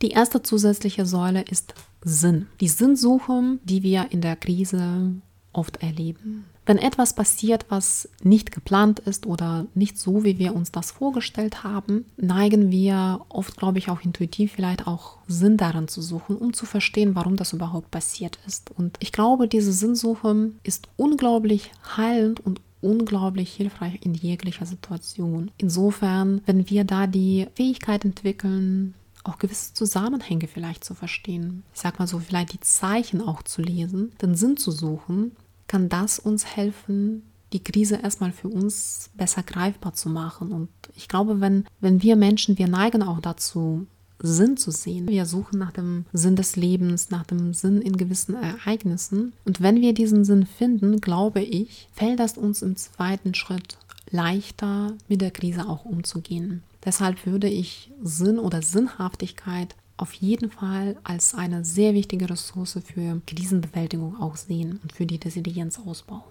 Die 0.02 0.12
erste 0.12 0.42
zusätzliche 0.42 1.06
Säule 1.06 1.42
ist 1.42 1.74
Sinn. 2.04 2.48
Die 2.62 2.70
Sinnsuche, 2.70 3.60
die 3.64 3.84
wir 3.84 4.12
in 4.12 4.22
der 4.22 4.36
Krise 4.36 5.14
oft 5.52 5.78
erleben. 5.84 6.46
Wenn 6.70 6.78
etwas 6.78 7.14
passiert, 7.14 7.66
was 7.70 8.08
nicht 8.22 8.52
geplant 8.52 9.00
ist 9.00 9.26
oder 9.26 9.66
nicht 9.74 9.98
so, 9.98 10.24
wie 10.24 10.38
wir 10.38 10.54
uns 10.54 10.72
das 10.72 10.92
vorgestellt 10.92 11.64
haben, 11.64 12.06
neigen 12.16 12.70
wir 12.70 13.22
oft, 13.28 13.58
glaube 13.58 13.80
ich, 13.80 13.90
auch 13.90 14.02
intuitiv 14.02 14.52
vielleicht 14.52 14.86
auch 14.86 15.18
Sinn 15.28 15.58
daran 15.58 15.88
zu 15.88 16.04
suchen, 16.04 16.38
um 16.38 16.54
zu 16.54 16.68
verstehen, 16.68 17.16
warum 17.16 17.38
das 17.38 17.54
überhaupt 17.54 17.90
passiert 17.90 18.38
ist. 18.46 18.70
Und 18.70 18.98
ich 19.00 19.12
glaube, 19.12 19.48
diese 19.48 19.74
Sinnsuche 19.74 20.52
ist 20.62 20.90
unglaublich 20.96 21.72
heilend 21.98 22.40
und 22.40 22.62
unglaublich 22.82 23.52
hilfreich 23.52 24.02
in 24.04 24.14
jeglicher 24.14 24.68
Situation. 24.68 25.50
Insofern, 25.58 26.44
wenn 26.46 26.70
wir 26.70 26.84
da 26.84 27.08
die 27.08 27.48
Fähigkeit 27.56 28.06
entwickeln, 28.06 28.94
auch 29.24 29.40
gewisse 29.40 29.74
Zusammenhänge 29.74 30.48
vielleicht 30.48 30.84
zu 30.84 30.94
verstehen. 30.94 31.64
Ich 31.74 31.82
sag 31.82 31.98
mal 31.98 32.08
so, 32.08 32.20
vielleicht 32.20 32.54
die 32.54 32.60
Zeichen 32.60 33.22
auch 33.22 33.42
zu 33.42 33.64
lesen, 33.64 34.12
den 34.22 34.36
Sinn 34.36 34.56
zu 34.56 34.70
suchen, 34.70 35.32
kann 35.70 35.88
das 35.88 36.20
uns 36.20 36.46
helfen, 36.46 37.24
die 37.54 37.64
Krise 37.64 37.96
erstmal 37.96 38.34
für 38.34 38.50
uns 38.50 39.10
besser 39.16 39.44
greifbar 39.44 39.94
zu 39.94 40.10
machen. 40.10 40.52
Und 40.52 40.70
ich 40.96 41.08
glaube, 41.08 41.40
wenn, 41.40 41.66
wenn 41.80 42.04
wir 42.04 42.18
Menschen, 42.18 42.58
wir 42.58 42.68
neigen 42.68 43.02
auch 43.02 43.22
dazu, 43.22 43.88
Sinn 44.22 44.58
zu 44.58 44.72
sehen. 44.72 45.08
Wir 45.08 45.26
suchen 45.26 45.60
nach 45.60 45.72
dem 45.72 46.06
Sinn 46.12 46.36
des 46.36 46.58
Lebens, 46.58 47.10
nach 47.10 47.26
dem 47.26 47.54
Sinn 47.54 47.82
in 47.82 47.96
gewissen 47.96 48.36
Ereignissen. 48.36 49.32
Und 49.46 49.62
wenn 49.62 49.80
wir 49.80 49.94
diesen 49.94 50.26
Sinn 50.26 50.46
finden, 50.46 51.00
glaube 51.00 51.42
ich, 51.42 51.88
fällt 51.94 52.20
das 52.20 52.38
uns 52.38 52.62
im 52.62 52.76
zweiten 52.76 53.34
Schritt 53.34 53.78
leichter, 54.12 54.94
mit 55.08 55.22
der 55.22 55.32
Krise 55.32 55.70
auch 55.70 55.86
umzugehen. 55.86 56.64
Deshalb 56.84 57.26
würde 57.26 57.48
ich 57.48 57.92
Sinn 58.02 58.40
oder 58.40 58.62
Sinnhaftigkeit 58.62 59.76
auf 60.00 60.14
jeden 60.14 60.50
Fall 60.50 60.98
als 61.04 61.34
eine 61.34 61.66
sehr 61.66 61.94
wichtige 61.94 62.30
Ressource 62.30 62.80
für 62.86 63.22
Krisenbewältigung 63.28 64.20
auch 64.20 64.38
sehen 64.38 64.80
und 64.82 64.94
für 64.94 65.06
die 65.06 65.18
Resilienzausbau. 65.18 66.24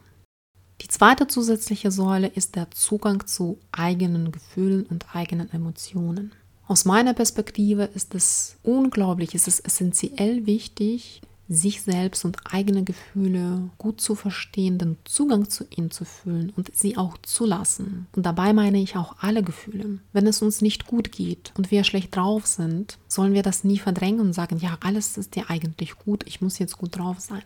Die 0.80 0.88
zweite 0.88 1.26
zusätzliche 1.26 1.90
Säule 1.90 2.28
ist 2.28 2.56
der 2.56 2.70
Zugang 2.70 3.26
zu 3.26 3.58
eigenen 3.72 4.32
Gefühlen 4.32 4.86
und 4.86 5.14
eigenen 5.14 5.50
Emotionen. 5.52 6.32
Aus 6.66 6.84
meiner 6.84 7.14
Perspektive 7.14 7.84
ist 7.84 8.14
es 8.14 8.56
unglaublich, 8.62 9.34
ist 9.34 9.48
es 9.48 9.60
essentiell 9.60 10.46
wichtig, 10.46 11.20
sich 11.48 11.82
selbst 11.82 12.24
und 12.24 12.36
eigene 12.52 12.84
Gefühle 12.84 13.70
gut 13.78 14.00
zu 14.00 14.14
verstehen, 14.14 14.78
den 14.78 14.96
Zugang 15.04 15.48
zu 15.48 15.64
ihnen 15.70 15.90
zu 15.90 16.04
fühlen 16.04 16.52
und 16.56 16.70
sie 16.74 16.96
auch 16.96 17.16
zulassen. 17.22 18.06
Und 18.14 18.26
dabei 18.26 18.52
meine 18.52 18.80
ich 18.80 18.96
auch 18.96 19.16
alle 19.20 19.42
Gefühle. 19.42 19.98
Wenn 20.12 20.26
es 20.26 20.42
uns 20.42 20.60
nicht 20.60 20.86
gut 20.86 21.10
geht 21.10 21.52
und 21.56 21.70
wir 21.70 21.84
schlecht 21.84 22.14
drauf 22.14 22.46
sind, 22.46 22.98
sollen 23.08 23.32
wir 23.32 23.42
das 23.42 23.64
nie 23.64 23.78
verdrängen 23.78 24.20
und 24.20 24.34
sagen, 24.34 24.58
ja, 24.58 24.76
alles 24.80 25.16
ist 25.16 25.36
dir 25.36 25.48
eigentlich 25.48 25.98
gut, 25.98 26.24
ich 26.26 26.40
muss 26.40 26.58
jetzt 26.58 26.76
gut 26.76 26.98
drauf 26.98 27.20
sein. 27.20 27.42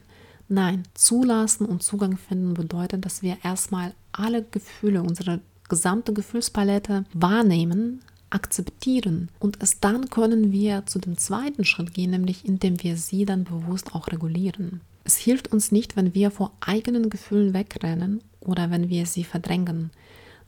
Nein, 0.48 0.82
zulassen 0.94 1.64
und 1.64 1.82
Zugang 1.82 2.18
finden 2.18 2.54
bedeutet, 2.54 3.04
dass 3.06 3.22
wir 3.22 3.38
erstmal 3.42 3.94
alle 4.10 4.42
Gefühle, 4.42 5.02
unsere 5.02 5.40
gesamte 5.68 6.12
Gefühlspalette 6.12 7.04
wahrnehmen, 7.14 8.02
akzeptieren 8.32 9.28
und 9.38 9.60
erst 9.60 9.84
dann 9.84 10.10
können 10.10 10.52
wir 10.52 10.84
zu 10.86 10.98
dem 10.98 11.18
zweiten 11.18 11.64
Schritt 11.64 11.94
gehen, 11.94 12.10
nämlich 12.10 12.44
indem 12.44 12.82
wir 12.82 12.96
sie 12.96 13.24
dann 13.24 13.44
bewusst 13.44 13.94
auch 13.94 14.08
regulieren. 14.08 14.80
Es 15.04 15.16
hilft 15.16 15.52
uns 15.52 15.72
nicht, 15.72 15.96
wenn 15.96 16.14
wir 16.14 16.30
vor 16.30 16.52
eigenen 16.60 17.10
Gefühlen 17.10 17.54
wegrennen 17.54 18.20
oder 18.40 18.70
wenn 18.70 18.88
wir 18.88 19.06
sie 19.06 19.24
verdrängen. 19.24 19.90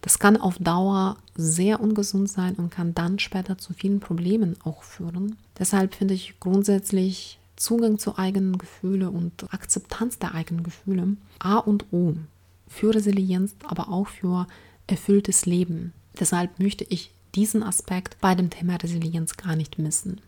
Das 0.00 0.18
kann 0.18 0.36
auf 0.36 0.58
Dauer 0.58 1.16
sehr 1.34 1.80
ungesund 1.80 2.30
sein 2.30 2.54
und 2.56 2.70
kann 2.70 2.94
dann 2.94 3.18
später 3.18 3.58
zu 3.58 3.72
vielen 3.72 4.00
Problemen 4.00 4.56
auch 4.62 4.82
führen. 4.82 5.36
Deshalb 5.58 5.94
finde 5.94 6.14
ich 6.14 6.38
grundsätzlich 6.40 7.38
Zugang 7.56 7.98
zu 7.98 8.18
eigenen 8.18 8.58
Gefühlen 8.58 9.08
und 9.08 9.52
Akzeptanz 9.52 10.18
der 10.18 10.34
eigenen 10.34 10.62
Gefühle 10.62 11.16
A 11.38 11.56
und 11.56 11.86
O 11.92 12.14
für 12.68 12.94
Resilienz, 12.94 13.54
aber 13.64 13.88
auch 13.88 14.08
für 14.08 14.46
erfülltes 14.86 15.46
Leben. 15.46 15.92
Deshalb 16.18 16.58
möchte 16.58 16.84
ich 16.84 17.10
diesen 17.34 17.62
Aspekt 17.62 18.20
bei 18.20 18.34
dem 18.34 18.50
Thema 18.50 18.76
Resilienz 18.76 19.36
gar 19.36 19.56
nicht 19.56 19.78
missen. 19.78 20.20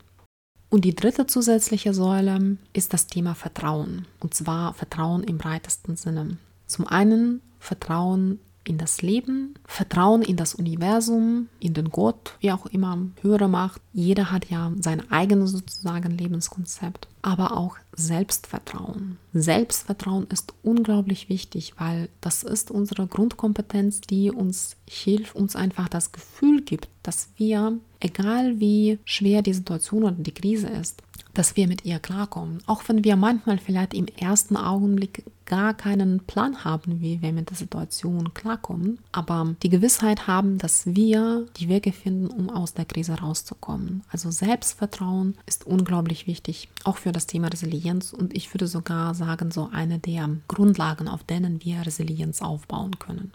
Und 0.69 0.85
die 0.85 0.95
dritte 0.95 1.27
zusätzliche 1.27 1.95
Säule 1.95 2.57
ist 2.73 2.93
das 2.93 3.07
Thema 3.07 3.35
Vertrauen. 3.35 4.07
Und 4.21 4.35
zwar 4.35 4.75
Vertrauen 4.75 5.23
im 5.23 5.39
breitesten 5.39 5.97
Sinne. 5.97 6.39
Zum 6.67 6.87
einen 6.87 7.41
Vertrauen 7.61 8.41
in 8.69 8.79
das 8.79 9.03
Leben, 9.03 9.55
Vertrauen 9.65 10.23
in 10.23 10.37
das 10.37 10.55
Universum, 10.55 11.49
in 11.61 11.75
den 11.75 11.91
Gott, 11.91 12.35
wie 12.41 12.53
auch 12.53 12.67
immer, 12.67 12.99
höhere 13.23 13.49
Macht. 13.49 13.81
Jeder 13.93 14.31
hat 14.33 14.51
ja 14.51 14.73
sein 14.81 15.11
eigenes 15.11 15.53
sozusagen 15.53 16.17
Lebenskonzept, 16.17 17.09
aber 17.23 17.57
auch 17.57 17.77
Selbstvertrauen. 17.93 19.19
Selbstvertrauen 19.33 20.27
ist 20.31 20.55
unglaublich 20.63 21.29
wichtig, 21.29 21.75
weil 21.79 22.09
das 22.21 22.43
ist 22.43 22.71
unsere 22.71 23.07
Grundkompetenz, 23.07 24.01
die 24.01 24.31
uns 24.31 24.77
hilft, 24.89 25.35
uns 25.35 25.57
einfach 25.57 25.89
das 25.89 26.13
Gefühl 26.13 26.63
gibt, 26.63 26.89
dass 27.03 27.31
wir, 27.37 27.79
egal 28.01 28.61
wie 28.61 28.99
schwer 29.05 29.43
die 29.43 29.55
Situation 29.55 30.05
oder 30.05 30.13
die 30.13 30.35
Krise 30.35 30.69
ist, 30.69 31.03
dass 31.35 31.57
wir 31.57 31.69
mit 31.69 31.85
ihr 31.85 31.99
klarkommen. 31.99 32.63
Auch 32.67 32.83
wenn 32.89 33.05
wir 33.05 33.17
manchmal 33.17 33.59
vielleicht 33.59 33.95
im 33.95 34.07
ersten 34.07 34.57
Augenblick 34.57 35.25
gar 35.47 35.75
keinen 35.75 36.21
Plan 36.21 36.65
haben, 36.65 37.01
wie 37.01 37.23
wir 37.23 37.33
mit 37.33 37.51
der 37.51 37.57
Situation 37.57 38.35
klarkommen, 38.35 38.99
aber 39.13 39.55
die 39.63 39.69
Gewissheit 39.69 40.27
haben, 40.27 40.59
dass 40.59 40.87
wir 40.87 41.47
die 41.57 41.69
Wege 41.69 41.93
finden, 41.93 42.27
um 42.27 42.51
aus 42.51 42.75
der 42.75 42.85
Krise 42.85 43.15
rauszukommen. 43.15 44.03
Also 44.11 44.31
Selbstvertrauen 44.31 45.37
ist 45.47 45.67
unglaublich 45.67 46.27
wichtig, 46.27 46.69
auch 46.85 46.97
für 46.97 47.13
das 47.13 47.27
Thema 47.27 47.49
Resilienz 47.49 48.13
und 48.13 48.35
ich 48.35 48.53
würde 48.53 48.67
sogar 48.67 49.15
sagen, 49.15 49.51
so 49.51 49.69
eine 49.73 49.99
der 49.99 50.29
Grundlagen, 50.49 51.09
auf 51.09 51.25
denen 51.25 51.65
wir 51.65 51.87
Resilienz 51.87 52.43
aufbauen 52.43 52.99
können. 52.99 53.33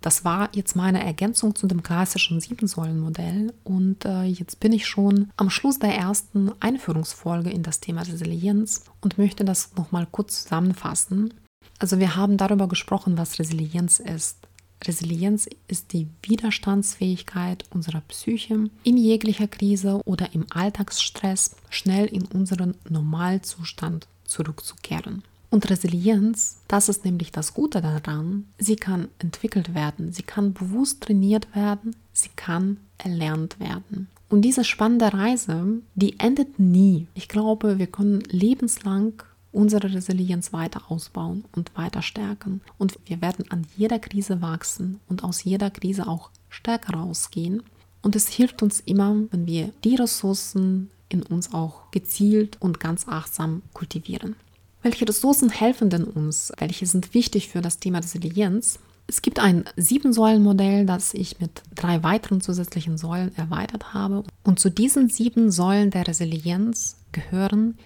Das 0.00 0.24
war 0.24 0.48
jetzt 0.54 0.76
meine 0.76 1.04
Ergänzung 1.04 1.56
zu 1.56 1.66
dem 1.66 1.82
klassischen 1.82 2.40
Siebensäulenmodell 2.40 3.52
und 3.64 4.04
äh, 4.04 4.24
jetzt 4.24 4.60
bin 4.60 4.72
ich 4.72 4.86
schon 4.86 5.30
am 5.36 5.50
Schluss 5.50 5.80
der 5.80 5.94
ersten 5.94 6.52
Einführungsfolge 6.60 7.50
in 7.50 7.64
das 7.64 7.80
Thema 7.80 8.02
Resilienz 8.02 8.84
und 9.00 9.18
möchte 9.18 9.44
das 9.44 9.74
nochmal 9.74 10.06
kurz 10.10 10.44
zusammenfassen. 10.44 11.34
Also 11.80 11.98
wir 11.98 12.14
haben 12.14 12.36
darüber 12.36 12.68
gesprochen, 12.68 13.18
was 13.18 13.38
Resilienz 13.38 13.98
ist. 13.98 14.38
Resilienz 14.84 15.48
ist 15.66 15.92
die 15.92 16.08
Widerstandsfähigkeit 16.22 17.64
unserer 17.70 18.00
Psyche 18.02 18.70
in 18.84 18.96
jeglicher 18.96 19.48
Krise 19.48 20.00
oder 20.04 20.32
im 20.34 20.46
Alltagsstress 20.50 21.56
schnell 21.70 22.06
in 22.06 22.24
unseren 22.26 22.74
Normalzustand 22.88 24.06
zurückzukehren. 24.24 25.24
Und 25.50 25.70
Resilienz, 25.70 26.60
das 26.68 26.88
ist 26.88 27.04
nämlich 27.04 27.32
das 27.32 27.54
Gute 27.54 27.80
daran, 27.80 28.46
sie 28.58 28.76
kann 28.76 29.08
entwickelt 29.18 29.74
werden, 29.74 30.12
sie 30.12 30.22
kann 30.22 30.52
bewusst 30.52 31.02
trainiert 31.02 31.54
werden, 31.54 31.96
sie 32.12 32.28
kann 32.36 32.78
erlernt 32.98 33.58
werden. 33.58 34.08
Und 34.28 34.42
diese 34.42 34.62
spannende 34.64 35.12
Reise, 35.12 35.80
die 35.94 36.20
endet 36.20 36.58
nie. 36.58 37.06
Ich 37.14 37.28
glaube, 37.28 37.78
wir 37.78 37.86
können 37.86 38.20
lebenslang 38.28 39.14
unsere 39.52 39.94
Resilienz 39.94 40.52
weiter 40.52 40.82
ausbauen 40.90 41.44
und 41.52 41.74
weiter 41.76 42.02
stärken. 42.02 42.60
Und 42.76 42.98
wir 43.06 43.22
werden 43.22 43.50
an 43.50 43.66
jeder 43.76 43.98
Krise 43.98 44.42
wachsen 44.42 45.00
und 45.08 45.24
aus 45.24 45.44
jeder 45.44 45.70
Krise 45.70 46.06
auch 46.06 46.30
stärker 46.50 46.94
rausgehen. 46.94 47.62
Und 48.02 48.16
es 48.16 48.28
hilft 48.28 48.62
uns 48.62 48.80
immer, 48.80 49.16
wenn 49.30 49.46
wir 49.46 49.72
die 49.82 49.96
Ressourcen 49.96 50.90
in 51.08 51.22
uns 51.22 51.54
auch 51.54 51.90
gezielt 51.90 52.58
und 52.60 52.80
ganz 52.80 53.08
achtsam 53.08 53.62
kultivieren. 53.72 54.36
Welche 54.88 55.06
Ressourcen 55.06 55.50
helfen 55.50 55.90
denn 55.90 56.04
uns? 56.04 56.50
Welche 56.56 56.86
sind 56.86 57.12
wichtig 57.12 57.50
für 57.50 57.60
das 57.60 57.78
Thema 57.78 57.98
Resilienz? 57.98 58.78
Es 59.06 59.20
gibt 59.20 59.38
ein 59.38 59.64
Sieben-Säulen-Modell, 59.76 60.86
das 60.86 61.12
ich 61.12 61.40
mit 61.40 61.62
drei 61.74 62.02
weiteren 62.02 62.40
zusätzlichen 62.40 62.96
Säulen 62.96 63.36
erweitert 63.36 63.92
habe. 63.92 64.24
Und 64.44 64.60
zu 64.60 64.70
diesen 64.70 65.10
sieben 65.10 65.50
Säulen 65.50 65.90
der 65.90 66.08
Resilienz 66.08 66.96
gehören 67.12 67.76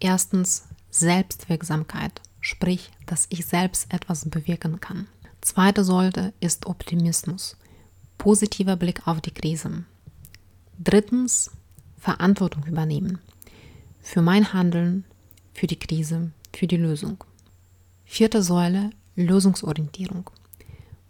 erstens 0.00 0.64
Selbstwirksamkeit, 0.90 2.20
sprich, 2.40 2.90
dass 3.06 3.26
ich 3.28 3.46
selbst 3.46 3.92
etwas 3.94 4.28
bewirken 4.28 4.80
kann. 4.80 5.06
Zweite 5.40 5.84
Säule 5.84 6.32
ist 6.40 6.66
Optimismus, 6.66 7.56
positiver 8.18 8.74
Blick 8.74 9.06
auf 9.06 9.20
die 9.20 9.30
Krise. 9.30 9.84
Drittens 10.82 11.52
Verantwortung 12.00 12.64
übernehmen 12.64 13.20
für 14.02 14.22
mein 14.22 14.52
Handeln, 14.52 15.04
für 15.54 15.68
die 15.68 15.78
Krise, 15.78 16.32
für 16.54 16.66
die 16.66 16.76
Lösung. 16.76 17.22
Vierte 18.04 18.42
Säule, 18.42 18.90
Lösungsorientierung. 19.16 20.30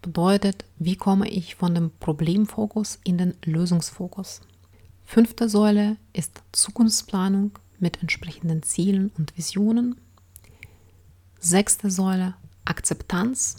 Bedeutet, 0.03 0.64
wie 0.79 0.96
komme 0.96 1.29
ich 1.29 1.55
von 1.55 1.74
dem 1.74 1.90
Problemfokus 2.01 2.98
in 3.05 3.18
den 3.18 3.35
Lösungsfokus. 3.44 4.40
Fünfte 5.05 5.48
Säule 5.48 5.96
ist 6.12 6.42
Zukunftsplanung 6.53 7.53
mit 7.79 8.01
entsprechenden 8.01 8.62
Zielen 8.62 9.11
und 9.18 9.37
Visionen. 9.37 10.01
Sechste 11.38 11.90
Säule, 11.90 12.35
Akzeptanz, 12.64 13.57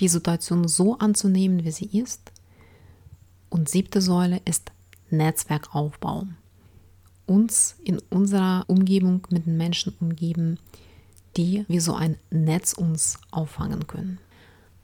die 0.00 0.08
Situation 0.08 0.68
so 0.68 0.98
anzunehmen, 0.98 1.64
wie 1.64 1.70
sie 1.70 1.98
ist. 1.98 2.32
Und 3.48 3.68
siebte 3.68 4.00
Säule 4.00 4.40
ist 4.44 4.72
Netzwerkaufbau 5.10 6.26
uns 7.26 7.76
in 7.84 7.98
unserer 8.10 8.64
Umgebung 8.66 9.26
mit 9.30 9.46
den 9.46 9.56
Menschen 9.56 9.94
umgeben, 10.00 10.58
die 11.36 11.64
wie 11.68 11.80
so 11.80 11.94
ein 11.94 12.16
Netz 12.30 12.72
uns 12.72 13.18
auffangen 13.30 13.86
können. 13.86 14.18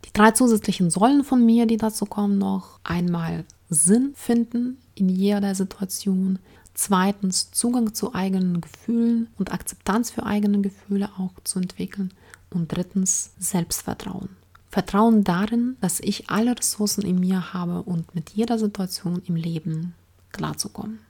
Die 0.05 0.13
drei 0.13 0.31
zusätzlichen 0.31 0.91
Säulen 0.91 1.25
von 1.25 1.45
mir, 1.45 1.67
die 1.67 1.77
dazu 1.77 2.07
kommen, 2.07 2.39
noch 2.39 2.81
einmal 2.85 3.45
Sinn 3.69 4.13
finden 4.15 4.79
in 4.95 5.09
jeder 5.09 5.55
Situation. 5.55 6.39
Zweitens 6.75 7.51
Zugang 7.51 7.93
zu 7.93 8.15
eigenen 8.15 8.61
Gefühlen 8.61 9.29
und 9.37 9.53
Akzeptanz 9.53 10.11
für 10.11 10.25
eigene 10.25 10.61
Gefühle 10.61 11.11
auch 11.19 11.33
zu 11.45 11.59
entwickeln. 11.59 12.15
Und 12.51 12.73
drittens 12.73 13.33
Selbstvertrauen. 13.39 14.31
Vertrauen 14.71 15.25
darin, 15.25 15.77
dass 15.81 16.01
ich 16.01 16.31
alle 16.31 16.57
Ressourcen 16.57 17.03
in 17.03 17.21
mir 17.21 17.53
habe 17.53 17.83
und 17.83 18.15
mit 18.15 18.31
jeder 18.31 18.59
Situation 18.59 19.21
im 19.27 19.37
Leben 19.37 19.95
klarzukommen. 20.33 21.01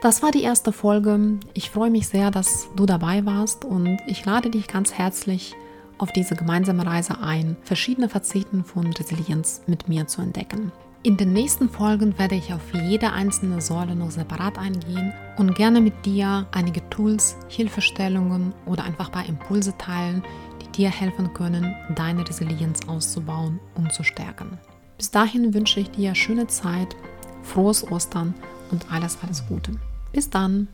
Das 0.00 0.22
war 0.22 0.30
die 0.30 0.42
erste 0.42 0.70
Folge. 0.70 1.40
Ich 1.54 1.70
freue 1.70 1.90
mich 1.90 2.06
sehr, 2.06 2.30
dass 2.30 2.68
du 2.76 2.86
dabei 2.86 3.26
warst 3.26 3.64
und 3.64 3.98
ich 4.06 4.24
lade 4.24 4.48
dich 4.48 4.68
ganz 4.68 4.92
herzlich 4.92 5.56
auf 5.98 6.12
diese 6.12 6.36
gemeinsame 6.36 6.86
Reise 6.86 7.18
ein, 7.20 7.56
verschiedene 7.64 8.08
Facetten 8.08 8.62
von 8.62 8.92
Resilienz 8.92 9.62
mit 9.66 9.88
mir 9.88 10.06
zu 10.06 10.22
entdecken. 10.22 10.70
In 11.02 11.16
den 11.16 11.32
nächsten 11.32 11.68
Folgen 11.68 12.16
werde 12.16 12.36
ich 12.36 12.54
auf 12.54 12.60
jede 12.74 13.12
einzelne 13.12 13.60
Säule 13.60 13.96
noch 13.96 14.12
separat 14.12 14.56
eingehen 14.56 15.12
und 15.36 15.56
gerne 15.56 15.80
mit 15.80 16.06
dir 16.06 16.46
einige 16.52 16.88
Tools, 16.90 17.36
Hilfestellungen 17.48 18.54
oder 18.66 18.84
einfach 18.84 19.10
paar 19.10 19.26
Impulse 19.26 19.76
teilen, 19.78 20.22
die 20.62 20.68
dir 20.70 20.90
helfen 20.90 21.34
können, 21.34 21.74
deine 21.96 22.28
Resilienz 22.28 22.86
auszubauen 22.86 23.58
und 23.74 23.92
zu 23.92 24.04
stärken. 24.04 24.58
Bis 24.96 25.10
dahin 25.10 25.54
wünsche 25.54 25.80
ich 25.80 25.90
dir 25.90 26.14
schöne 26.14 26.46
Zeit, 26.46 26.94
frohes 27.42 27.90
Ostern 27.90 28.34
und 28.70 28.92
alles, 28.92 29.18
alles 29.22 29.44
Gute. 29.48 29.72
Bis 30.18 30.30
dann! 30.30 30.66